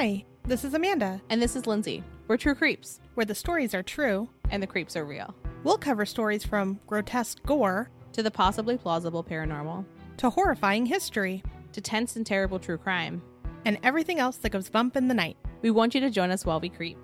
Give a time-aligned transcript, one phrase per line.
[0.00, 2.04] Hi, this is Amanda, And this is Lindsay.
[2.28, 4.28] We're True Creeps, where the stories are true.
[4.48, 5.34] and the creeps are real.
[5.64, 9.84] We'll cover stories from grotesque gore To the possibly plausible paranormal,
[10.18, 11.42] to horrifying history
[11.72, 13.20] to tense and terrible true crime.
[13.64, 15.36] and everything else that goes bump in the night.
[15.62, 16.96] We want you to join us while we creep.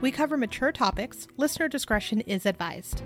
[0.00, 1.26] We cover mature topics.
[1.36, 3.02] Listener discretion is advised.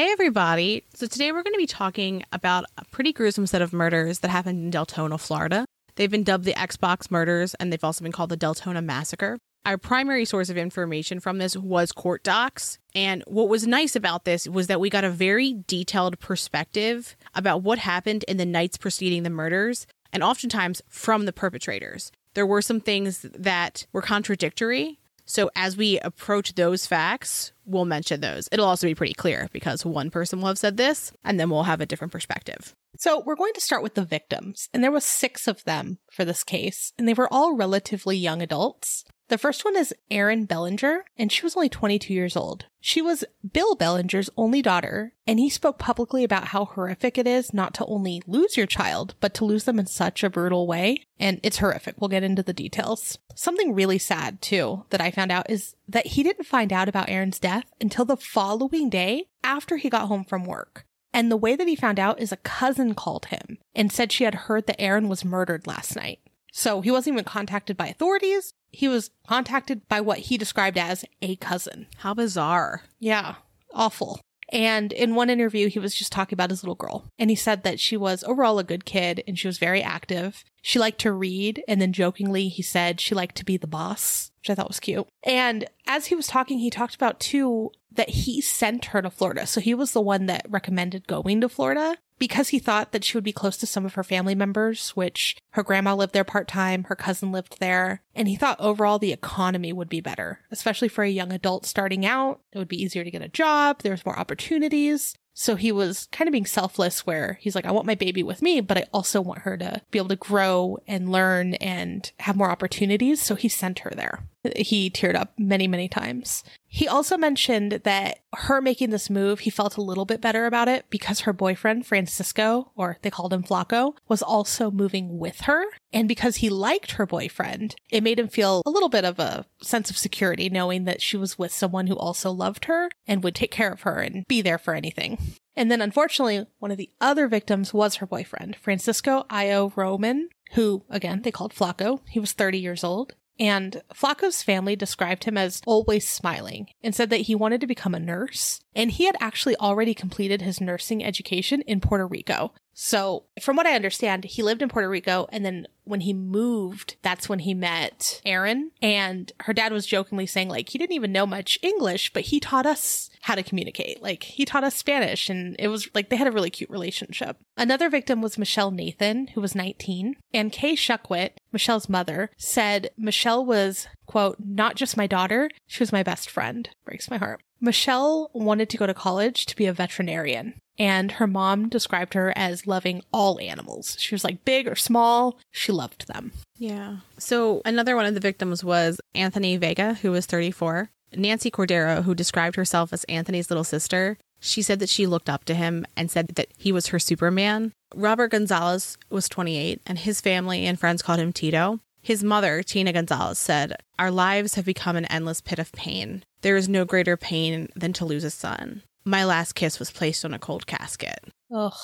[0.00, 0.82] Hey, everybody.
[0.94, 4.30] So, today we're going to be talking about a pretty gruesome set of murders that
[4.30, 5.66] happened in Deltona, Florida.
[5.96, 9.36] They've been dubbed the Xbox murders, and they've also been called the Deltona Massacre.
[9.66, 12.78] Our primary source of information from this was court docs.
[12.94, 17.60] And what was nice about this was that we got a very detailed perspective about
[17.60, 22.10] what happened in the nights preceding the murders, and oftentimes from the perpetrators.
[22.32, 24.99] There were some things that were contradictory,
[25.30, 28.48] so as we approach those facts, we'll mention those.
[28.50, 31.62] It'll also be pretty clear because one person will have said this, and then we'll
[31.62, 32.74] have a different perspective.
[32.98, 36.24] So we're going to start with the victims, and there was six of them for
[36.24, 39.04] this case, and they were all relatively young adults.
[39.30, 42.66] The first one is Erin Belanger, and she was only 22 years old.
[42.80, 47.54] She was Bill Belanger's only daughter, and he spoke publicly about how horrific it is
[47.54, 51.06] not to only lose your child, but to lose them in such a brutal way.
[51.16, 51.94] And it's horrific.
[52.00, 53.18] We'll get into the details.
[53.36, 57.08] Something really sad, too, that I found out is that he didn't find out about
[57.08, 60.86] Erin's death until the following day after he got home from work.
[61.14, 64.24] And the way that he found out is a cousin called him and said she
[64.24, 66.18] had heard that Erin was murdered last night.
[66.52, 68.54] So he wasn't even contacted by authorities.
[68.70, 71.86] He was contacted by what he described as a cousin.
[71.98, 72.82] How bizarre.
[72.98, 73.36] Yeah,
[73.74, 74.20] awful.
[74.52, 77.04] And in one interview, he was just talking about his little girl.
[77.18, 80.44] And he said that she was overall a good kid and she was very active.
[80.60, 81.62] She liked to read.
[81.68, 84.80] And then jokingly, he said she liked to be the boss, which I thought was
[84.80, 85.06] cute.
[85.22, 89.46] And as he was talking, he talked about too that he sent her to Florida.
[89.46, 93.16] So he was the one that recommended going to Florida because he thought that she
[93.16, 96.46] would be close to some of her family members, which her grandma lived there part
[96.46, 100.88] time, her cousin lived there, and he thought overall the economy would be better, especially
[100.88, 102.40] for a young adult starting out.
[102.52, 105.16] It would be easier to get a job, there was more opportunities.
[105.32, 108.42] So he was kind of being selfless where he's like, I want my baby with
[108.42, 112.36] me, but I also want her to be able to grow and learn and have
[112.36, 113.22] more opportunities.
[113.22, 114.26] So he sent her there.
[114.56, 116.42] He teared up many, many times.
[116.66, 120.68] He also mentioned that her making this move, he felt a little bit better about
[120.68, 125.64] it because her boyfriend, Francisco, or they called him Flaco, was also moving with her.
[125.92, 129.46] And because he liked her boyfriend, it made him feel a little bit of a
[129.60, 133.34] sense of security knowing that she was with someone who also loved her and would
[133.34, 135.18] take care of her and be there for anything.
[135.56, 140.84] And then unfortunately, one of the other victims was her boyfriend, Francisco Ayo Roman, who
[140.88, 142.00] again, they called Flaco.
[142.08, 143.14] He was 30 years old.
[143.40, 147.94] And Flaco's family described him as always smiling and said that he wanted to become
[147.94, 148.60] a nurse.
[148.76, 152.52] And he had actually already completed his nursing education in Puerto Rico.
[152.74, 156.96] So, from what I understand, he lived in Puerto Rico and then when he moved,
[157.02, 158.70] that's when he met Erin.
[158.80, 162.40] And her dad was jokingly saying, like, he didn't even know much English, but he
[162.40, 164.02] taught us how to communicate.
[164.02, 167.36] Like, he taught us Spanish, and it was like they had a really cute relationship.
[167.56, 170.16] Another victim was Michelle Nathan, who was 19.
[170.32, 175.92] And Kay Shuckwit, Michelle's mother, said Michelle was, quote, not just my daughter, she was
[175.92, 176.68] my best friend.
[176.84, 177.42] Breaks my heart.
[177.60, 180.54] Michelle wanted to go to college to be a veterinarian.
[180.78, 183.96] And her mom described her as loving all animals.
[183.98, 186.32] She was like big or small, she loved them.
[186.56, 186.98] Yeah.
[187.18, 190.90] So another one of the victims was Anthony Vega, who was 34.
[191.14, 195.44] Nancy Cordero, who described herself as Anthony's little sister, she said that she looked up
[195.44, 197.72] to him and said that he was her Superman.
[197.94, 201.80] Robert Gonzalez was 28, and his family and friends called him Tito.
[202.02, 206.24] His mother, Tina Gonzalez, said, Our lives have become an endless pit of pain.
[206.40, 208.82] There is no greater pain than to lose a son.
[209.04, 211.20] My last kiss was placed on a cold casket.
[211.54, 211.74] Ugh.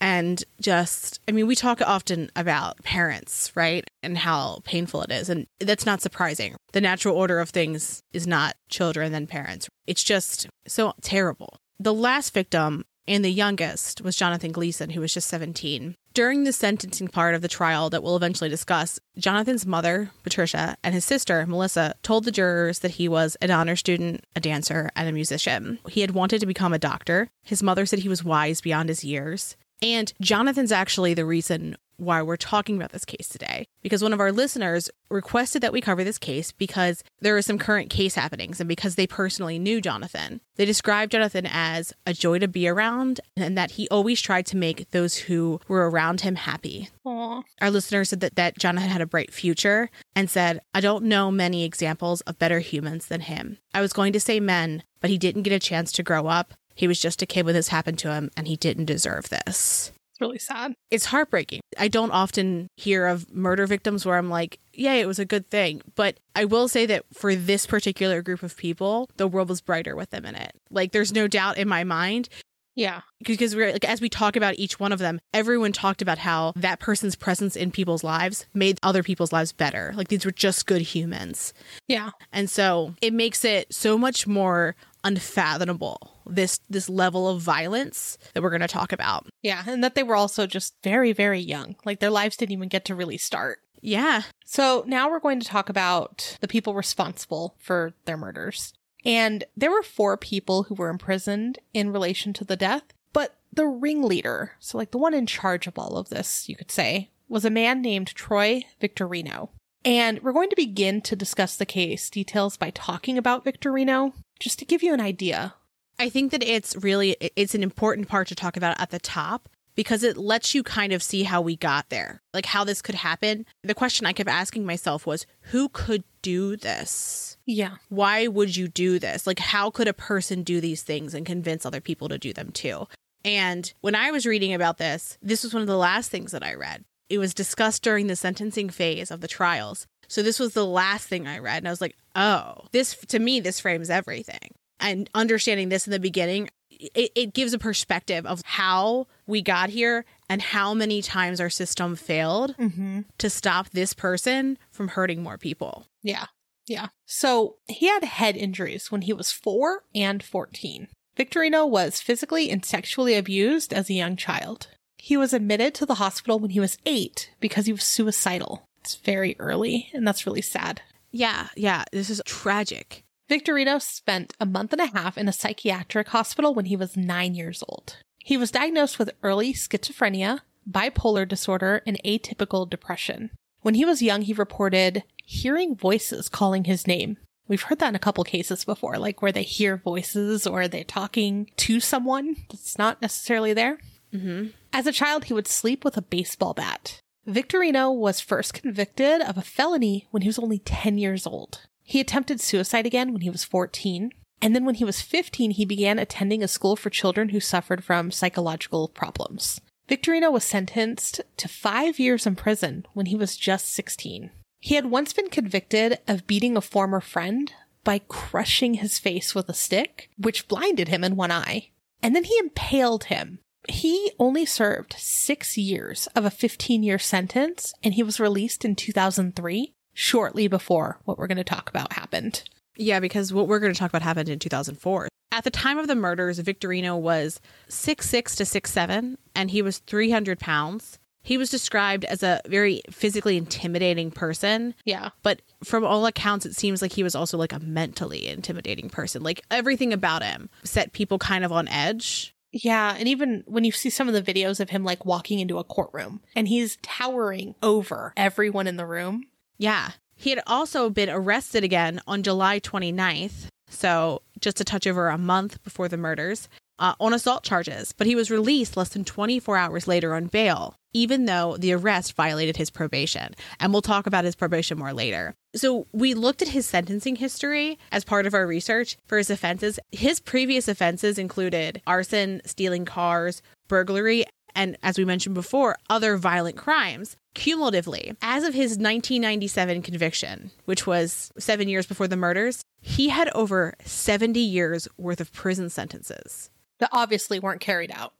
[0.00, 3.88] And just, I mean, we talk often about parents, right?
[4.02, 5.28] And how painful it is.
[5.28, 6.56] And that's not surprising.
[6.72, 9.68] The natural order of things is not children, then parents.
[9.86, 11.58] It's just so terrible.
[11.78, 15.94] The last victim and the youngest was Jonathan Gleason, who was just 17.
[16.12, 20.94] During the sentencing part of the trial that we'll eventually discuss, Jonathan's mother, Patricia, and
[20.94, 25.08] his sister, Melissa, told the jurors that he was an honor student, a dancer, and
[25.08, 25.78] a musician.
[25.88, 27.28] He had wanted to become a doctor.
[27.44, 29.56] His mother said he was wise beyond his years.
[29.82, 33.66] And Jonathan's actually the reason why we're talking about this case today.
[33.82, 37.58] Because one of our listeners requested that we cover this case because there are some
[37.58, 40.40] current case happenings and because they personally knew Jonathan.
[40.56, 44.56] They described Jonathan as a joy to be around and that he always tried to
[44.56, 46.90] make those who were around him happy.
[47.04, 47.42] Aw.
[47.60, 51.30] Our listener said that, that Jonathan had a bright future and said, I don't know
[51.30, 53.58] many examples of better humans than him.
[53.72, 56.54] I was going to say men, but he didn't get a chance to grow up.
[56.76, 59.90] He was just a kid when this happened to him and he didn't deserve this.
[60.12, 60.74] It's really sad.
[60.90, 61.60] It's heartbreaking.
[61.76, 65.50] I don't often hear of murder victims where I'm like, yeah, it was a good
[65.50, 65.82] thing.
[65.94, 69.96] But I will say that for this particular group of people, the world was brighter
[69.96, 70.52] with them in it.
[70.70, 72.28] Like, there's no doubt in my mind
[72.76, 73.00] Yeah.
[73.26, 76.52] because we're like as we talk about each one of them everyone talked about how
[76.56, 80.66] that person's presence in people's lives made other people's lives better like these were just
[80.66, 81.54] good humans
[81.88, 82.10] Yeah.
[82.32, 88.42] and so it makes it so much more unfathomable this this level of violence that
[88.42, 89.64] we're going to talk about Yeah.
[89.66, 91.76] And that they were also just very, very young.
[91.84, 93.58] Like their lives didn't even get to really start.
[93.80, 98.72] yeah So now we're going to talk about the people responsible for their murders.
[99.04, 102.82] And there were four people who were imprisoned in relation to the death,
[103.12, 106.72] but the ringleader, so like the one in charge of all of this, you could
[106.72, 109.50] say, was a man named Troy Victorino.
[109.84, 114.58] And we're going to begin to discuss the case details by talking about Victorino, just
[114.58, 115.54] to give you an idea.
[115.98, 119.48] I think that it's really it's an important part to talk about at the top
[119.74, 122.22] because it lets you kind of see how we got there.
[122.34, 123.46] Like how this could happen.
[123.62, 127.36] The question I kept asking myself was who could do this?
[127.46, 127.76] Yeah.
[127.88, 129.26] Why would you do this?
[129.26, 132.50] Like how could a person do these things and convince other people to do them
[132.50, 132.86] too?
[133.24, 136.44] And when I was reading about this, this was one of the last things that
[136.44, 136.84] I read.
[137.08, 139.86] It was discussed during the sentencing phase of the trials.
[140.08, 143.18] So this was the last thing I read and I was like, "Oh, this to
[143.18, 148.26] me this frames everything." And understanding this in the beginning it, it gives a perspective
[148.26, 153.00] of how we got here and how many times our system failed Mm-hmm.
[153.18, 156.26] to stop this person from hurting more people Yeah.
[156.66, 156.88] Yeah.
[157.06, 160.88] So he had head injuries when he was four and 14.
[161.16, 164.66] Victorino was physically and sexually abused as a young child.
[164.98, 168.64] He was admitted to the hospital when he was eight because he was suicidal.
[168.80, 170.82] It's very early, and that's really sad.
[171.12, 176.08] yeah yeah this is tragic Victorino spent a month and a half in a psychiatric
[176.08, 177.96] hospital when he was nine years old.
[178.18, 180.40] He was diagnosed with early schizophrenia,
[180.70, 183.30] bipolar disorder, and atypical depression.
[183.62, 187.18] When he was young, he reported hearing voices calling his name.
[187.48, 190.84] We've heard that in a couple cases before, like where they hear voices or they're
[190.84, 193.78] talking to someone that's not necessarily there.
[194.12, 194.48] mm-hmm.
[194.72, 197.00] As a child, he would sleep with a baseball bat.
[197.26, 201.65] Victorino was first convicted of a felony when he was only 10 years old.
[201.86, 204.10] He attempted suicide again when he was 14.
[204.42, 207.84] And then when he was 15, he began attending a school for children who suffered
[207.84, 209.60] from psychological problems.
[209.88, 214.30] Victorino was sentenced to five years in prison when he was just 16.
[214.58, 217.52] He had once been convicted of beating a former friend
[217.84, 221.70] by crushing his face with a stick, which blinded him in one eye.
[222.02, 227.74] And then he impaled him he only served six years of a 15 year sentence
[227.82, 232.44] and he was released in 2003, shortly before what we're going to talk about happened.
[232.76, 235.86] yeah because what we're going to talk about happened in 2004 at the time of
[235.88, 237.40] the murders victorino was
[237.70, 243.36] 6'6 to 6'7 and he was 300 pounds he was described as a very physically
[243.36, 245.10] intimidating person Yeah.
[245.22, 249.22] but from all accounts it seems like he was also like a mentally intimidating person
[249.22, 252.94] like everything about him set people kind of on edge Yeah.
[252.98, 255.64] And even when you see some of the videos of him like walking into a
[255.64, 259.24] courtroom and he's towering over everyone in the room.
[259.58, 259.90] Yeah.
[260.18, 265.18] He had also been arrested again on july 29th so just a touch over a
[265.18, 267.92] month before the murders uh, on assault charges.
[267.92, 272.14] But he was released less than 24 hours later on bail even though the arrest
[272.14, 273.34] violated his probation.
[273.60, 275.34] And we'll talk about his probation more later.
[275.54, 279.78] So we looked at his sentencing history as part of our research for his offenses.
[279.92, 284.24] His previous offenses included arson stealing cars burglary
[284.56, 287.16] and as we mentioned before, other violent crimes.
[287.34, 293.28] Cumulatively, as of his 1997 conviction, which was seven years before the murders, he had
[293.34, 296.50] over 70 years worth of prison sentences.
[296.78, 298.14] That obviously weren't carried out.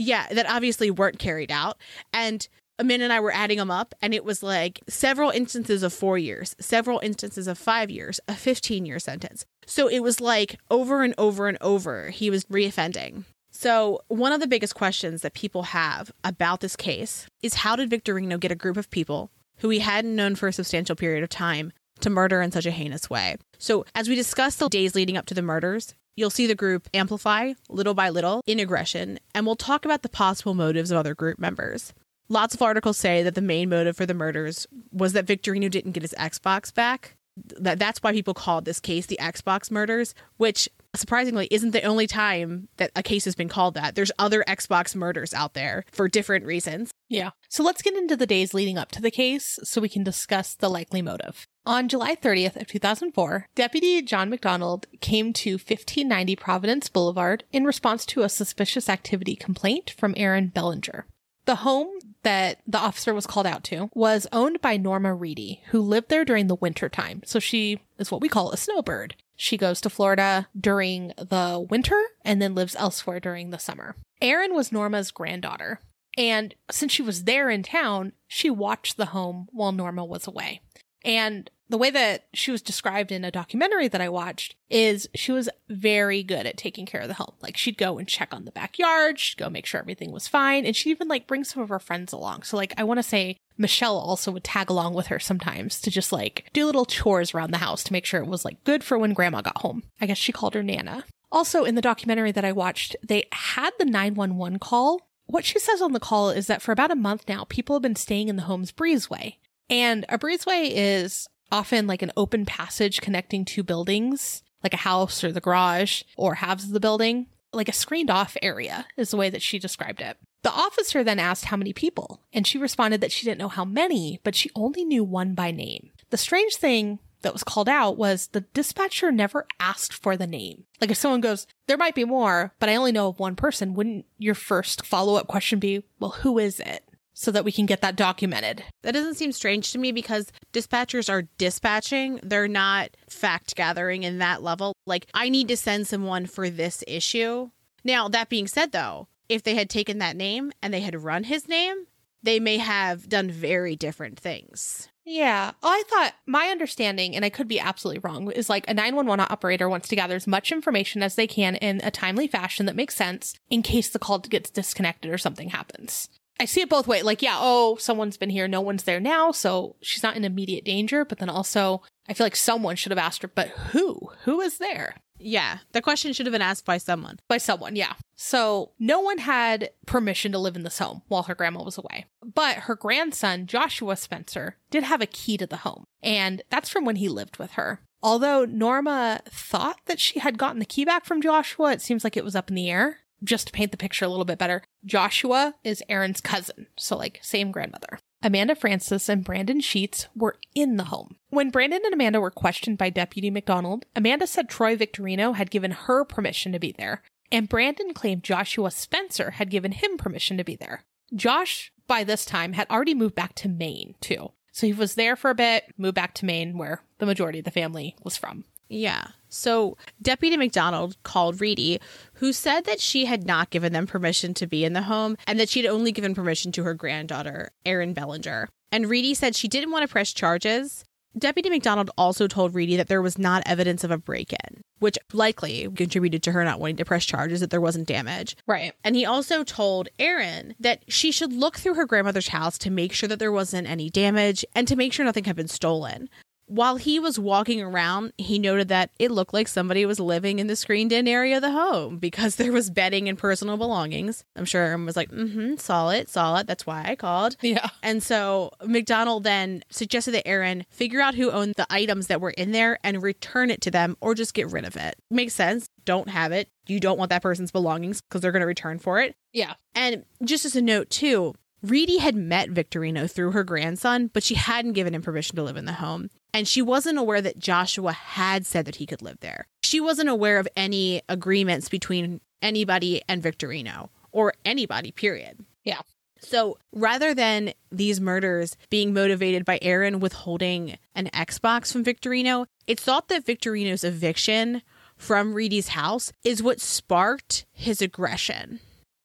[0.00, 1.76] Yeah, that obviously weren't carried out.
[2.12, 2.46] And
[2.80, 6.16] Amin and I were adding them up, and it was like several instances of four
[6.16, 9.44] years, several instances of five years, a 15 year sentence.
[9.66, 13.24] So it was like over and over and over, he was reoffending.
[13.60, 17.90] So, one of the biggest questions that people have about this case is how did
[17.90, 21.28] Victorino get a group of people who he hadn't known for a substantial period of
[21.28, 23.36] time to murder in such a heinous way?
[23.58, 26.88] So, as we discuss the days leading up to the murders, you'll see the group
[26.94, 31.16] amplify little by little in aggression, and we'll talk about the possible motives of other
[31.16, 31.92] group members.
[32.28, 35.92] Lots of articles say that the main motive for the murders was that Victorino didn't
[35.92, 37.16] get his Xbox back.
[37.58, 42.06] That that's why people called this case the Xbox murders, which surprisingly isn't the only
[42.06, 43.94] time that a case has been called that.
[43.94, 46.90] There's other Xbox murders out there for different reasons.
[47.08, 47.30] Yeah.
[47.48, 50.54] So let's get into the days leading up to the case so we can discuss
[50.54, 51.46] the likely motive.
[51.66, 58.06] On July 30th of 2004, Deputy John McDonald came to 1590 Providence Boulevard in response
[58.06, 61.06] to a suspicious activity complaint from Erin Belanger.
[61.44, 61.88] The home
[62.22, 66.24] that the officer was called out to was owned by Norma Reedy, who lived there
[66.24, 67.22] during the winter time.
[67.24, 69.14] So she is what we call a snowbird.
[69.40, 73.94] She goes to Florida during the winter and then lives elsewhere during the summer.
[74.20, 75.80] Erin was Norma's granddaughter.
[76.18, 80.60] And since she was there in town, she watched the home while Norma was away.
[81.04, 85.30] And the way that she was described in a documentary that I watched is she
[85.30, 87.34] was very good at taking care of the home.
[87.40, 90.66] Like she'd go and check on the backyard, she'd go make sure everything was fine,
[90.66, 92.42] and she'd even like bring some of her friends along.
[92.42, 95.90] So like I want to say Michelle also would tag along with her sometimes to
[95.90, 98.84] just like do little chores around the house to make sure it was like good
[98.84, 99.82] for when grandma got home.
[100.00, 101.04] I guess she called her Nana.
[101.30, 105.08] Also in the documentary that I watched, they had the 911 call.
[105.26, 107.82] What she says on the call is that for about a month now, people have
[107.82, 109.34] been staying in the home's breezeway.
[109.68, 115.22] And a breezeway is often like an open passage connecting two buildings, like a house
[115.22, 119.16] or the garage or halves of the building, like a screened off area is the
[119.16, 120.16] way that she described it.
[120.42, 123.64] The officer then asked how many people, and she responded that she didn't know how
[123.64, 125.90] many, but she only knew one by name.
[126.10, 130.64] The strange thing that was called out was the dispatcher never asked for the name.
[130.80, 133.74] Like if someone goes, there might be more, but I only know of one person,
[133.74, 136.84] wouldn't your first follow up question be, well, who is it?
[137.18, 138.62] so that we can get that documented.
[138.82, 142.20] That doesn't seem strange to me because dispatchers are dispatching.
[142.22, 144.72] They're not fact gathering in that level.
[144.86, 147.50] Like, I need to send someone for this issue.
[147.82, 151.24] Now, that being said, though, if they had taken that name and they had run
[151.24, 151.86] his name,
[152.22, 154.88] they may have done very different things.
[155.04, 155.52] Yeah.
[155.62, 159.68] I thought my understanding, and I could be absolutely wrong, is like a 911 operator
[159.68, 162.94] wants to gather as much information as they can in a timely fashion that makes
[162.94, 166.10] sense in case the call gets disconnected or something happens.
[166.40, 167.04] I see it both ways.
[167.04, 170.64] Like, yeah, oh, someone's been here, no one's there now, so she's not in immediate
[170.64, 171.04] danger.
[171.04, 174.10] But then also, I feel like someone should have asked her, but who?
[174.24, 174.96] Who is there?
[175.18, 177.18] Yeah, the question should have been asked by someone.
[177.28, 177.94] By someone, yeah.
[178.14, 182.06] So no one had permission to live in this home while her grandma was away.
[182.22, 186.84] But her grandson, Joshua Spencer, did have a key to the home, and that's from
[186.84, 187.80] when he lived with her.
[188.02, 192.16] Although Norma thought that she had gotten the key back from Joshua, it seems like
[192.16, 194.62] it was up in the air just to paint the picture a little bit better,
[194.84, 197.98] Joshua is Erin's cousin, so like same grandmother.
[198.22, 201.16] Amanda Francis and Brandon Sheets were in the home.
[201.30, 205.70] When Brandon and Amanda were questioned by Deputy McDonald, Amanda said Troy Victorino had given
[205.70, 210.44] her permission to be there, and Brandon claimed Joshua Spencer had given him permission to
[210.44, 210.84] be there.
[211.14, 214.32] Josh, by this time, had already moved back to Maine, too.
[214.50, 217.44] So he was there for a bit, moved back to Maine, where the majority of
[217.44, 218.44] the family was from.
[218.68, 219.08] Yeah.
[219.28, 221.80] So Deputy McDonald called Reedy,
[222.14, 225.38] who said that she had not given them permission to be in the home and
[225.38, 228.48] that she'd only given permission to her granddaughter, Erin Belanger.
[228.70, 230.84] And Reedy said she didn't want to press charges.
[231.16, 234.98] Deputy McDonald also told Reedy that there was not evidence of a break in, which
[235.12, 238.36] likely contributed to her not wanting to press charges that there wasn't damage.
[238.46, 238.72] Right.
[238.84, 242.92] And he also told Erin that she should look through her grandmother's house to make
[242.92, 246.08] sure that there wasn't any damage and to make sure nothing had been stolen.
[246.48, 250.46] While he was walking around, he noted that it looked like somebody was living in
[250.46, 254.24] the screened in area of the home because there was bedding and personal belongings.
[254.34, 256.46] I'm sure Erin was like, mm hmm, saw it, saw it.
[256.46, 257.36] That's why I called.
[257.42, 257.68] Yeah.
[257.82, 262.30] And so McDonald then suggested that Erin figure out who owned the items that were
[262.30, 264.96] in there and return it to them or just get rid of it.
[265.10, 265.68] Makes sense.
[265.84, 266.48] Don't have it.
[266.66, 269.14] You don't want that person's belongings because they're going to return for it.
[269.32, 269.54] Yeah.
[269.74, 274.34] And just as a note, too, Reedy had met Victorino through her grandson, but she
[274.34, 276.10] hadn't given him permission to live in the home.
[276.32, 279.46] And she wasn't aware that Joshua had said that he could live there.
[279.62, 285.44] She wasn't aware of any agreements between anybody and Victorino or anybody, period.
[285.64, 285.80] Yeah.
[286.20, 292.82] So rather than these murders being motivated by Erin withholding an Xbox from Victorino, it's
[292.82, 294.62] thought that Victorino's eviction
[294.96, 298.60] from Reedy's house is what sparked his aggression.